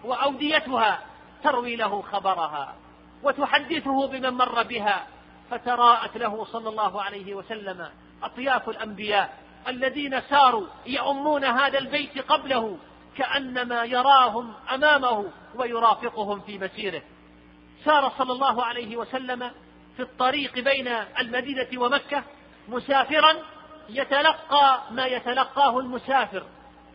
وأوديتها 0.06 1.00
تروي 1.44 1.76
له 1.76 2.02
خبرها 2.02 2.76
وتحدثه 3.24 4.08
بمن 4.08 4.30
مر 4.30 4.64
بها 4.64 5.08
فتراءت 5.52 6.18
له 6.18 6.46
صلى 6.46 6.70
الله 6.70 7.02
عليه 7.02 7.34
وسلم 7.34 7.90
أطياف 8.24 8.70
الأنبياء 8.70 9.38
الذين 9.68 10.22
ساروا 10.22 10.68
يؤمون 10.86 11.46
هذا 11.46 11.78
البيت 11.78 12.20
قبله 12.20 12.78
كأنما 13.18 13.84
يراهم 13.84 14.54
أمامه 14.74 15.26
ويرافقهم 15.56 16.40
في 16.40 16.58
مسيره. 16.58 17.02
سار 17.86 18.12
صلى 18.18 18.34
الله 18.34 18.64
عليه 18.64 18.98
وسلم 18.98 19.52
في 19.96 20.02
الطريق 20.02 20.60
بين 20.60 20.88
المدينة 21.20 21.68
ومكة 21.78 22.24
مسافرا 22.68 23.36
يتلقى 23.90 24.82
ما 24.92 25.06
يتلقاه 25.06 25.80
المسافر 25.80 26.44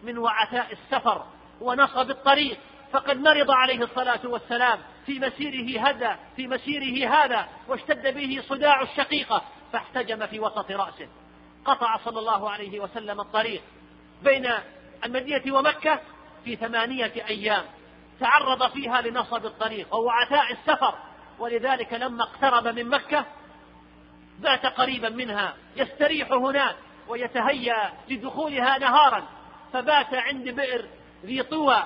من 0.03 0.19
وعثاء 0.19 0.73
السفر 0.73 1.25
ونصب 1.61 2.11
الطريق 2.11 2.59
فقد 2.93 3.17
مرض 3.17 3.51
عليه 3.51 3.85
الصلاة 3.85 4.21
والسلام 4.25 4.79
في 5.07 5.19
مسيره 5.19 5.89
هذا 5.89 6.19
في 6.37 6.47
مسيره 6.47 7.15
هذا 7.15 7.49
واشتد 7.69 8.15
به 8.15 8.43
صداع 8.49 8.83
الشقيقة 8.83 9.43
فاحتجم 9.73 10.27
في 10.27 10.41
وسط 10.41 10.71
رأسه. 10.71 11.09
قطع 11.65 11.97
صلى 12.05 12.19
الله 12.19 12.51
عليه 12.51 12.81
وسلم 12.81 13.21
الطريق 13.21 13.63
بين 14.23 14.49
المدينة 15.05 15.57
ومكة 15.57 16.01
في 16.45 16.57
ثمانية 16.57 17.13
أيام. 17.29 17.65
تعرض 18.21 18.71
فيها 18.71 19.01
لنصب 19.01 19.47
الطريق 19.47 19.95
ووعثاء 19.95 20.53
السفر. 20.53 20.95
ولذلك 21.39 21.93
لما 21.93 22.23
اقترب 22.23 22.69
من 22.69 22.89
مكة 22.89 23.25
بات 24.39 24.67
قريبا 24.67 25.09
منها 25.09 25.55
يستريح 25.77 26.33
هناك 26.33 26.77
ويتهيأ 27.09 27.93
لدخولها 28.09 28.79
نهارا. 28.79 29.29
فبات 29.73 30.15
عند 30.15 30.49
بئر 30.49 30.89
ذي 31.25 31.43
طوى 31.43 31.85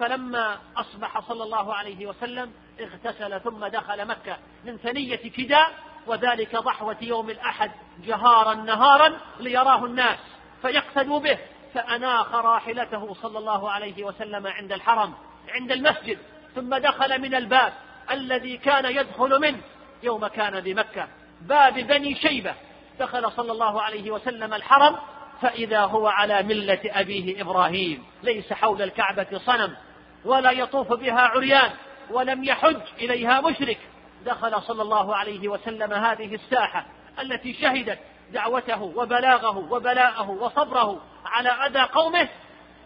فلما 0.00 0.58
أصبح 0.76 1.20
صلى 1.20 1.44
الله 1.44 1.74
عليه 1.74 2.06
وسلم 2.06 2.52
اغتسل 2.80 3.40
ثم 3.40 3.66
دخل 3.66 4.06
مكة 4.06 4.38
من 4.64 4.76
ثنية 4.76 5.16
كداء 5.16 5.70
وذلك 6.06 6.56
ضحوة 6.56 6.96
يوم 7.02 7.30
الأحد 7.30 7.70
جهارا 8.04 8.54
نهارا 8.54 9.20
ليراه 9.40 9.84
الناس 9.84 10.18
فيقتدوا 10.62 11.20
به 11.20 11.38
فأناخ 11.74 12.34
راحلته 12.34 13.14
صلى 13.14 13.38
الله 13.38 13.70
عليه 13.70 14.04
وسلم 14.04 14.46
عند 14.46 14.72
الحرم 14.72 15.14
عند 15.48 15.72
المسجد 15.72 16.18
ثم 16.54 16.74
دخل 16.74 17.20
من 17.20 17.34
الباب 17.34 17.72
الذي 18.10 18.56
كان 18.56 18.84
يدخل 18.84 19.40
منه 19.40 19.60
يوم 20.02 20.26
كان 20.26 20.60
بمكة. 20.60 21.08
باب 21.40 21.74
بني 21.74 22.14
شيبة. 22.14 22.54
دخل 23.00 23.32
صلى 23.32 23.52
الله 23.52 23.82
عليه 23.82 24.10
وسلم 24.10 24.54
الحرم 24.54 24.96
فإذا 25.42 25.80
هو 25.80 26.06
على 26.06 26.42
ملة 26.42 26.80
أبيه 26.84 27.42
إبراهيم 27.42 28.04
ليس 28.22 28.52
حول 28.52 28.82
الكعبة 28.82 29.40
صنم. 29.46 29.76
ولا 30.24 30.50
يطوف 30.50 30.92
بها 30.92 31.20
عريان 31.20 31.70
ولم 32.10 32.44
يحج 32.44 32.80
إليها 32.98 33.40
مشرك. 33.40 33.78
دخل 34.26 34.62
صلى 34.62 34.82
الله 34.82 35.16
عليه 35.16 35.48
وسلم 35.48 35.92
هذه 35.92 36.34
الساحة 36.34 36.86
التي 37.20 37.54
شهدت 37.54 37.98
دعوته 38.32 38.82
وبلاغه 38.82 39.58
وبلاءه 39.72 40.30
وصبره 40.30 41.00
على 41.26 41.48
أذى 41.48 41.80
قومه 41.80 42.28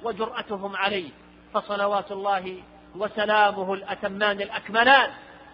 وجرأتهم 0.02 0.76
عليه. 0.76 1.10
فصلوات 1.54 2.12
الله 2.12 2.62
وسلامه 2.96 3.74
الأتمان 3.74 4.40
الأكملان 4.40 5.10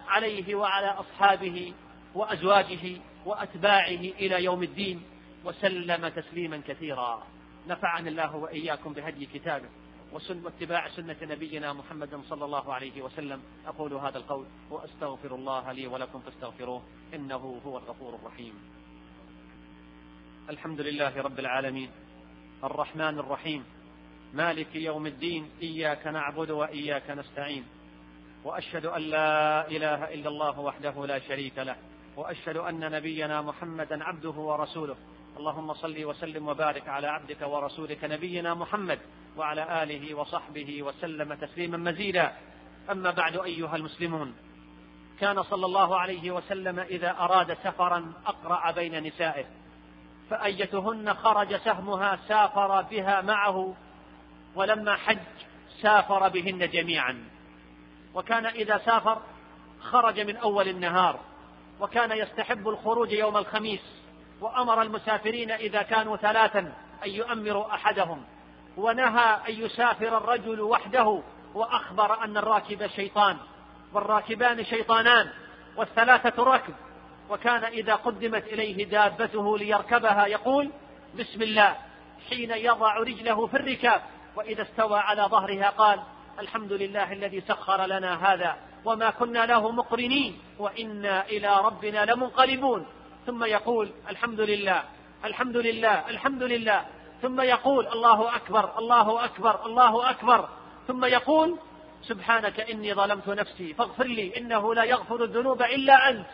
عليه 0.07 0.55
وعلى 0.55 0.87
أصحابه 0.87 1.73
وأزواجه 2.15 2.97
وأتباعه 3.25 4.01
إلى 4.19 4.43
يوم 4.43 4.63
الدين. 4.63 5.03
وسلم 5.43 6.07
تسليما 6.07 6.61
كثيرا. 6.67 7.23
نفعني 7.67 8.09
الله 8.09 8.35
وإياكم 8.35 8.93
بهدي 8.93 9.25
كتابه. 9.25 9.69
وسن 10.15 10.45
واتباع 10.45 10.89
سنة 10.89 11.17
نبينا 11.21 11.73
محمد 11.73 12.21
صلى 12.29 12.45
الله 12.45 12.73
عليه 12.73 13.01
وسلم. 13.01 13.41
أقول 13.67 13.93
هذا 13.93 14.17
القول 14.17 14.45
وأستغفر 14.71 15.35
الله 15.35 15.71
لي 15.71 15.87
ولكم 15.87 16.19
فاستغفروه. 16.19 16.81
إنه 17.13 17.61
هو 17.65 17.77
الغفور 17.77 18.15
الرحيم. 18.15 18.53
الحمد 20.49 20.81
لله 20.81 21.21
رب 21.21 21.39
العالمين. 21.39 21.89
الرحمن 22.63 23.19
الرحيم. 23.19 23.65
مالك 24.33 24.75
يوم 24.75 25.05
الدين. 25.05 25.49
إياك 25.61 26.07
نعبد 26.07 26.51
وإياك 26.51 27.09
نستعين. 27.09 27.63
وأشهد 28.43 28.85
أن 28.85 29.01
لا 29.01 29.67
إله 29.67 30.13
إلا 30.13 30.29
الله 30.29 30.59
وحده 30.59 31.05
لا 31.05 31.19
شريك 31.19 31.57
له. 31.57 31.75
وأشهد 32.17 32.57
أن 32.57 32.91
نبينا 32.91 33.41
محمدا 33.41 34.03
عبده 34.03 34.31
ورسوله. 34.31 34.95
اللهم 35.37 35.73
صل 35.73 36.05
وسلم 36.05 36.47
وبارك 36.47 36.87
على 36.87 37.07
عبدك 37.07 37.41
ورسولك 37.41 38.03
نبينا 38.03 38.53
محمد 38.53 38.99
وعلى 39.37 39.83
آله 39.83 40.15
وصحبه 40.15 40.83
وسلم 40.83 41.33
تسليما 41.33 41.77
مزيدا. 41.77 42.31
أما 42.91 43.11
بعد 43.11 43.37
أيها 43.37 43.75
المسلمون 43.75 44.35
كان 45.19 45.43
صلى 45.43 45.65
الله 45.65 45.99
عليه 45.99 46.31
وسلم 46.31 46.79
إذا 46.79 47.11
أراد 47.11 47.53
سفرا 47.53 48.13
أقرع 48.25 48.71
بين 48.71 49.03
نسائه 49.03 49.45
فأيتهن 50.29 51.13
خرج 51.13 51.55
سهمها 51.55 52.19
سافر 52.27 52.81
بها 52.81 53.21
معه 53.21 53.75
ولما 54.55 54.95
حج 54.95 55.17
سافر 55.81 56.27
بهن 56.29 56.69
جميعا. 56.69 57.23
وكان 58.13 58.45
إذا 58.45 58.77
سافر 58.77 59.21
خرج 59.81 60.19
من 60.19 60.37
أول 60.37 60.67
النهار 60.67 61.19
وكان 61.79 62.11
يستحب 62.11 62.67
الخروج 62.67 63.11
يوم 63.11 63.37
الخميس 63.37 63.81
وأمر 64.41 64.81
المسافرين 64.81 65.51
إذا 65.51 65.81
كانوا 65.81 66.17
ثلاثا 66.17 66.59
أن 67.05 67.09
يؤمروا 67.09 67.73
أحدهم. 67.73 68.25
ونهى 68.77 69.39
أن 69.49 69.53
يسافر 69.53 70.17
الرجل 70.17 70.61
وحده 70.61 71.21
وأخبر 71.53 72.23
أن 72.23 72.37
الراكب 72.37 72.87
شيطان 72.87 73.37
والراكبان 73.93 74.65
شيطانان 74.65 75.29
والثلاثة 75.77 76.43
ركب. 76.43 76.73
وكان 77.29 77.63
إذا 77.63 77.95
قدمت 77.95 78.43
إليه 78.43 78.85
دابته 78.85 79.57
ليركبها 79.57 80.25
يقول 80.25 80.71
بسم 81.19 81.41
الله. 81.41 81.75
حين 82.29 82.51
يضع 82.51 82.97
رجله 82.97 83.47
في 83.47 83.57
الركاب 83.57 84.01
وإذا 84.35 84.61
استوى 84.61 84.99
على 84.99 85.21
ظهرها 85.21 85.69
قال 85.69 85.99
الحمد 86.39 86.73
لله 86.73 87.13
الذي 87.13 87.41
سخر 87.41 87.85
لنا 87.85 88.33
هذا 88.33 88.57
وما 88.85 89.09
كنا 89.09 89.45
له 89.45 89.71
مقرنين 89.71 90.39
وإنا 90.59 91.25
إلى 91.25 91.61
ربنا 91.63 92.05
لمنقلبون. 92.05 92.85
ثم 93.25 93.43
يقول 93.43 93.91
الحمد 94.09 94.39
لله 94.39 94.83
الحمد 95.25 95.57
لله 95.57 96.09
الحمد 96.09 96.43
لله. 96.43 96.85
ثم 97.25 97.41
يقول 97.41 97.87
الله 97.87 98.35
أكبر 98.35 98.77
الله 98.77 99.25
أكبر 99.25 99.65
الله 99.65 100.09
أكبر. 100.09 100.49
ثم 100.87 101.05
يقول 101.05 101.57
سبحانك 102.01 102.59
إني 102.59 102.93
ظلمت 102.93 103.27
نفسي 103.27 103.73
فاغفر 103.73 104.03
لي 104.03 104.37
إنه 104.37 104.73
لا 104.73 104.83
يغفر 104.83 105.23
الذنوب 105.23 105.61
إلا 105.61 106.09
أنت. 106.09 106.25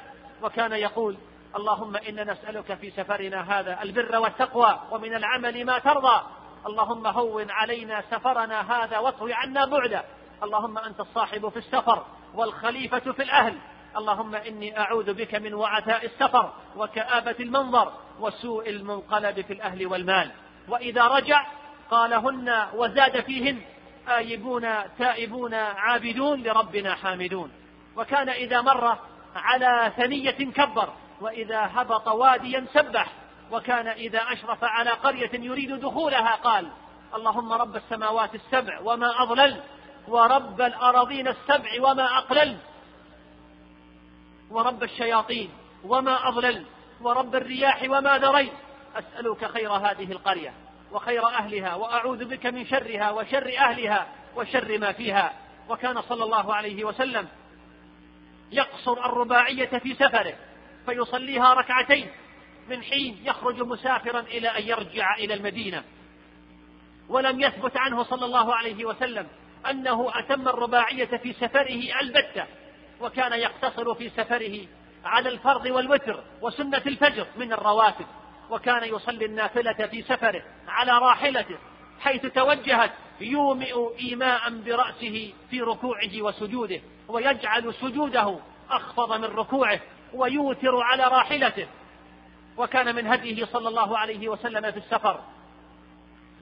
وكان 0.41 0.71
يقول 0.71 1.17
اللهم 1.55 1.95
إنا 1.95 2.23
نسألك 2.23 2.73
في 2.73 2.91
سفرنا 2.91 3.59
هذا 3.59 3.81
البر 3.81 4.19
والتقوى 4.19 4.79
ومن 4.91 5.13
العمل 5.15 5.65
ما 5.65 5.79
ترضى. 5.79 6.21
اللهم 6.67 7.07
هون 7.07 7.51
علينا 7.51 8.03
سفرنا 8.11 8.83
هذا 8.83 8.97
واطوي 8.97 9.33
عنا 9.33 9.65
بعده. 9.65 10.03
اللهم 10.43 10.77
أنت 10.77 10.99
الصاحب 10.99 11.49
في 11.49 11.57
السفر 11.57 12.05
والخليفة 12.35 13.11
في 13.11 13.23
الأهل. 13.23 13.57
اللهم 13.97 14.35
إني 14.35 14.79
أعوذ 14.79 15.13
بك 15.13 15.35
من 15.35 15.53
وعثاء 15.53 16.05
السفر 16.05 16.53
وكآبة 16.75 17.35
المنظر 17.39 17.93
وسوء 18.19 18.69
المنقلب 18.69 19.41
في 19.41 19.53
الأهل 19.53 19.87
والمال. 19.87 20.31
وإذا 20.71 21.07
رجع 21.07 21.45
قالهن 21.91 22.67
وزاد 22.73 23.21
فيهن 23.21 23.61
آيبون 24.09 24.67
تائبون 24.99 25.53
عابدون 25.53 26.43
لربنا 26.43 26.95
حامدون. 26.95 27.51
وكان 27.95 28.29
إذا 28.29 28.61
مر 28.61 28.97
على 29.35 29.91
ثنية 29.97 30.51
كبر 30.51 30.93
وإذا 31.21 31.69
هبط 31.73 32.07
واديا 32.07 32.65
سبح. 32.73 33.07
وكان 33.51 33.87
إذا 33.87 34.19
أشرف 34.19 34.63
على 34.63 34.89
قرية 34.89 35.31
يريد 35.33 35.73
دخولها 35.73 36.35
قال 36.35 36.67
اللهم 37.15 37.53
رب 37.53 37.75
السماوات 37.75 38.35
السبع 38.35 38.79
وما 38.83 39.23
أضلل 39.23 39.61
ورب 40.07 40.61
الأراضين 40.61 41.27
السبع 41.27 41.69
وما 41.79 42.17
أقلل 42.17 42.57
ورب 44.51 44.83
الشياطين 44.83 45.49
وما 45.83 46.27
أضلل 46.27 46.65
ورب 47.01 47.35
الرياح 47.35 47.83
وما 47.89 48.17
ذريت 48.17 48.53
أسألك 48.95 49.45
خير 49.45 49.71
هذه 49.71 50.11
القرية 50.11 50.53
وخير 50.91 51.27
أهلها 51.27 51.75
وأعوذ 51.75 52.25
بك 52.25 52.45
من 52.45 52.65
شرها 52.65 53.11
وشر 53.11 53.57
أهلها 53.57 54.07
وشر 54.35 54.77
ما 54.77 54.91
فيها. 54.91 55.33
وكان 55.69 56.01
صلى 56.01 56.23
الله 56.23 56.55
عليه 56.55 56.83
وسلم 56.83 57.27
يقصر 58.51 59.05
الرباعية 59.05 59.79
في 59.79 59.93
سفره 59.93 60.33
فيصليها 60.85 61.53
ركعتين 61.53 62.11
من 62.69 62.83
حين 62.83 63.21
يخرج 63.23 63.61
مسافرا 63.61 64.19
إلى 64.19 64.47
أن 64.47 64.63
يرجع 64.63 65.15
إلى 65.15 65.33
المدينة. 65.33 65.83
ولم 67.09 67.39
يثبت 67.41 67.77
عنه 67.77 68.03
صلى 68.03 68.25
الله 68.25 68.55
عليه 68.55 68.85
وسلم 68.85 69.27
أنه 69.69 70.11
أتم 70.19 70.47
الرباعية 70.47 71.17
في 71.17 71.33
سفره 71.33 71.99
البتة 72.01 72.45
وكان 73.01 73.33
يقتصر 73.33 73.95
في 73.95 74.09
سفره 74.09 74.67
على 75.05 75.29
الفرض 75.29 75.65
والوتر 75.65 76.23
وسنة 76.41 76.81
الفجر 76.85 77.27
من 77.37 77.53
الرواتب. 77.53 78.05
وكان 78.51 78.95
يصلي 78.95 79.25
النافلة 79.25 79.87
في 79.87 80.01
سفره 80.01 80.43
على 80.67 80.91
راحلته 80.91 81.57
حيث 81.99 82.25
توجهت 82.25 82.91
يومئ 83.21 83.99
إيماء 83.99 84.49
برأسه 84.49 85.33
في 85.49 85.61
ركوعه 85.61 86.21
وسجوده 86.21 86.81
ويجعل 87.07 87.73
سجوده 87.73 88.39
أخفض 88.69 89.13
من 89.13 89.23
ركوعه 89.23 89.79
ويوتر 90.13 90.81
على 90.81 91.03
راحلته. 91.03 91.67
وكان 92.57 92.95
من 92.95 93.07
هديه 93.07 93.45
صلى 93.45 93.69
الله 93.69 93.97
عليه 93.97 94.29
وسلم 94.29 94.71
في 94.71 94.77
السفر 94.77 95.19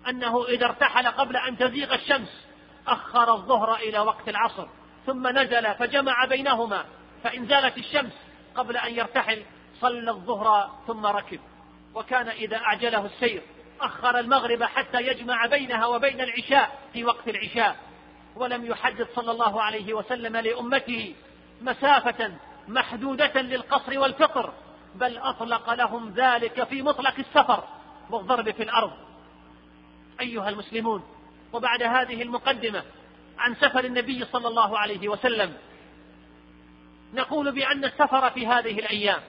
أنه 0.10 0.46
إذا 0.46 0.66
ارتحل 0.66 1.08
قبل 1.08 1.38
أن 1.38 1.58
تزيغ 1.58 1.94
الشمس 1.94 2.48
أخر 2.88 3.34
الظهر 3.34 3.76
إلى 3.76 4.00
وقت 4.00 4.30
العصر 4.30 4.68
ثم 5.06 5.28
نزل 5.28 5.76
فجمع 5.76 6.26
بينهما 6.26 6.86
فإن 7.24 7.48
زالت 7.48 7.78
الشمس 7.78 8.14
قبل 8.56 8.78
أن 8.78 8.94
يرتحل 8.94 9.44
صلى 9.82 10.12
الظهر 10.12 10.70
ثم 10.88 11.06
ركب. 11.06 11.40
وكان 11.96 12.28
إذا 12.28 12.58
أعجله 12.58 13.06
السير 13.06 13.42
أخر 13.82 14.20
المغرب 14.20 14.64
حتى 14.64 15.02
يجمع 15.02 15.46
بينها 15.46 15.86
وبين 15.86 16.22
العشاء 16.22 16.80
في 16.94 17.04
وقت 17.04 17.28
العشاء 17.28 17.76
ولم 18.36 18.66
يحدد 18.66 19.08
صلى 19.16 19.32
الله 19.32 19.62
عليه 19.62 19.94
وسلم 19.94 20.38
لأمته 20.38 21.16
مسافة 21.62 22.32
محدودة 22.68 23.42
للقصر 23.42 24.00
والفطر 24.00 24.54
بل 24.96 25.18
أطلق 25.18 25.74
لهم 25.74 26.14
ذلك 26.16 26.64
في 26.64 26.82
مطلق 26.82 27.14
السفر 27.20 27.64
والضرب 28.10 28.52
في 28.52 28.64
الأرض. 28.64 28.92
أيها 30.22 30.50
المسلمون 30.50 31.04
وبعد 31.54 31.84
هذه 31.84 32.22
المقدمة 32.22 32.84
عن 33.38 33.56
سفر 33.56 33.86
النبي 33.86 34.26
صلى 34.26 34.48
الله 34.48 34.78
عليه 34.80 35.10
وسلم 35.10 35.58
نقول 37.14 37.52
بأن 37.52 37.86
السفر 37.86 38.30
في 38.30 38.48
هذه 38.48 38.80
الأيام 38.80 39.22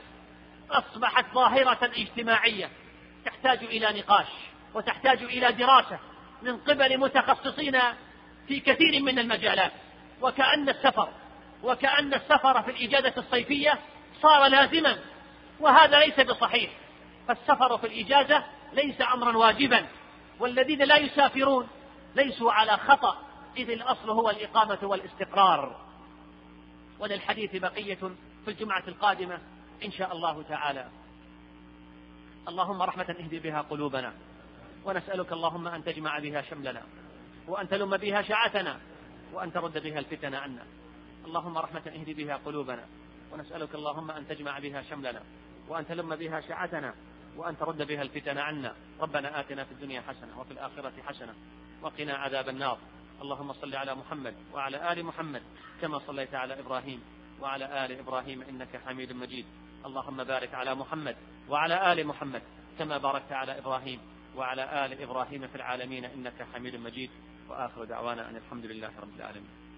أصبحت 0.71 1.25
ظاهرة 1.35 1.79
اجتماعية 1.85 2.71
تحتاج 3.25 3.65
إلى 3.65 4.01
نقاش 4.01 4.27
وتحتاج 4.75 5.23
إلى 5.23 5.53
دراسة 5.53 5.99
من 6.43 6.57
قبل 6.57 6.99
متخصصين 6.99 7.79
في 8.49 8.61
كثير 8.61 9.03
من 9.03 9.19
المجالات. 9.19 9.73
وكأن 10.23 10.69
السفر 10.69 11.09
وكأن 11.63 12.15
السفر 12.15 12.63
في 12.63 12.71
الإجازة 12.71 13.13
الصيفية 13.17 13.79
صار 14.23 14.47
لازما 14.47 14.99
وهذا 15.61 16.01
ليس 16.01 16.21
بصحيح. 16.21 16.71
فالسفر 17.29 17.79
في 17.79 17.87
الإجازة 17.87 18.45
ليس 18.73 19.01
أمرا 19.15 19.37
واجبا 19.37 19.87
والذين 20.39 20.83
لا 20.83 20.97
يسافرون 20.97 21.69
ليسوا 22.15 22.53
على 22.53 22.77
خطأ 22.77 23.19
إذ 23.57 23.71
الأصل 23.71 24.11
هو 24.11 24.31
الإقامة 24.31 24.79
والاستقرار. 24.83 25.81
وللحديث 26.99 27.57
بقية 27.57 27.99
في 28.45 28.49
الجمعة 28.49 28.85
القادمة. 28.89 29.39
إن 29.85 29.91
شاء 29.91 30.13
الله 30.13 30.43
تعالى. 30.43 30.89
اللهم 32.49 32.83
رحمة 32.83 33.17
اهدي 33.21 33.39
بها 33.39 33.61
قلوبنا 33.61 34.15
ونسألك 34.85 35.33
اللهم 35.33 35.69
أن 35.69 35.85
تجمع 35.85 36.19
بها 36.19 36.43
شملنا 36.43 36.83
وأن 37.49 37.69
تلم 37.69 37.97
بها 37.97 38.23
شعتنا 38.23 38.81
وأن 39.33 39.53
ترد 39.53 39.83
بها 39.83 39.99
الفتن 39.99 40.35
عنا. 40.35 40.67
اللهم 41.25 41.59
رحمة 41.59 41.83
اهدي 41.87 42.15
بها 42.15 42.37
قلوبنا 42.37 42.87
ونسألك 43.33 43.75
اللهم 43.75 44.11
أن 44.11 44.29
تجمع 44.29 44.59
بها 44.59 44.83
شملنا 44.83 45.23
وأن 45.69 45.87
تلم 45.87 46.17
بها 46.17 46.41
شعتنا 46.41 46.95
وأن 47.37 47.59
ترد 47.59 47.87
بها 47.87 48.03
الفتن 48.03 48.39
عنا. 48.39 48.75
ربنا 49.01 49.41
آتنا 49.41 49.65
في 49.65 49.73
الدنيا 49.73 50.01
حسنة 50.01 50.41
وفي 50.41 50.51
الآخرة 50.51 50.93
حسنة 51.07 51.35
وقنا 51.83 52.15
عذاب 52.15 52.49
النار. 52.49 52.79
اللهم 53.23 53.53
صل 53.53 53.75
على 53.75 53.95
محمد 53.95 54.35
وعلى 54.55 54.93
آل 54.93 55.05
محمد 55.05 55.43
كما 55.81 55.99
صليت 55.99 56.35
على 56.35 56.61
إبراهيم 56.61 57.03
وعلى 57.41 57.85
آل 57.85 57.99
إبراهيم 57.99 58.43
إنك 58.43 58.77
حميد 58.87 59.13
مجيد. 59.13 59.47
اللهم 59.87 60.25
بارك 60.25 60.55
على 60.55 60.75
محمد 60.75 61.17
وعلى 61.49 61.93
آل 61.93 62.07
محمد 62.07 62.43
كما 62.79 62.99
باركت 62.99 63.33
على 63.33 63.59
إبراهيم 63.59 64.01
وعلى 64.37 64.87
آل 64.87 65.03
إبراهيم 65.03 65.47
في 65.47 65.55
العالمين 65.55 66.05
إنك 66.05 66.47
حميد 66.55 66.77
مجيد. 66.77 67.11
وآخر 67.49 67.85
دعوانا 67.85 68.31
أن 68.31 68.37
الحمد 68.37 68.65
لله 68.65 69.01
رب 69.01 69.17
العالمين. 69.17 69.70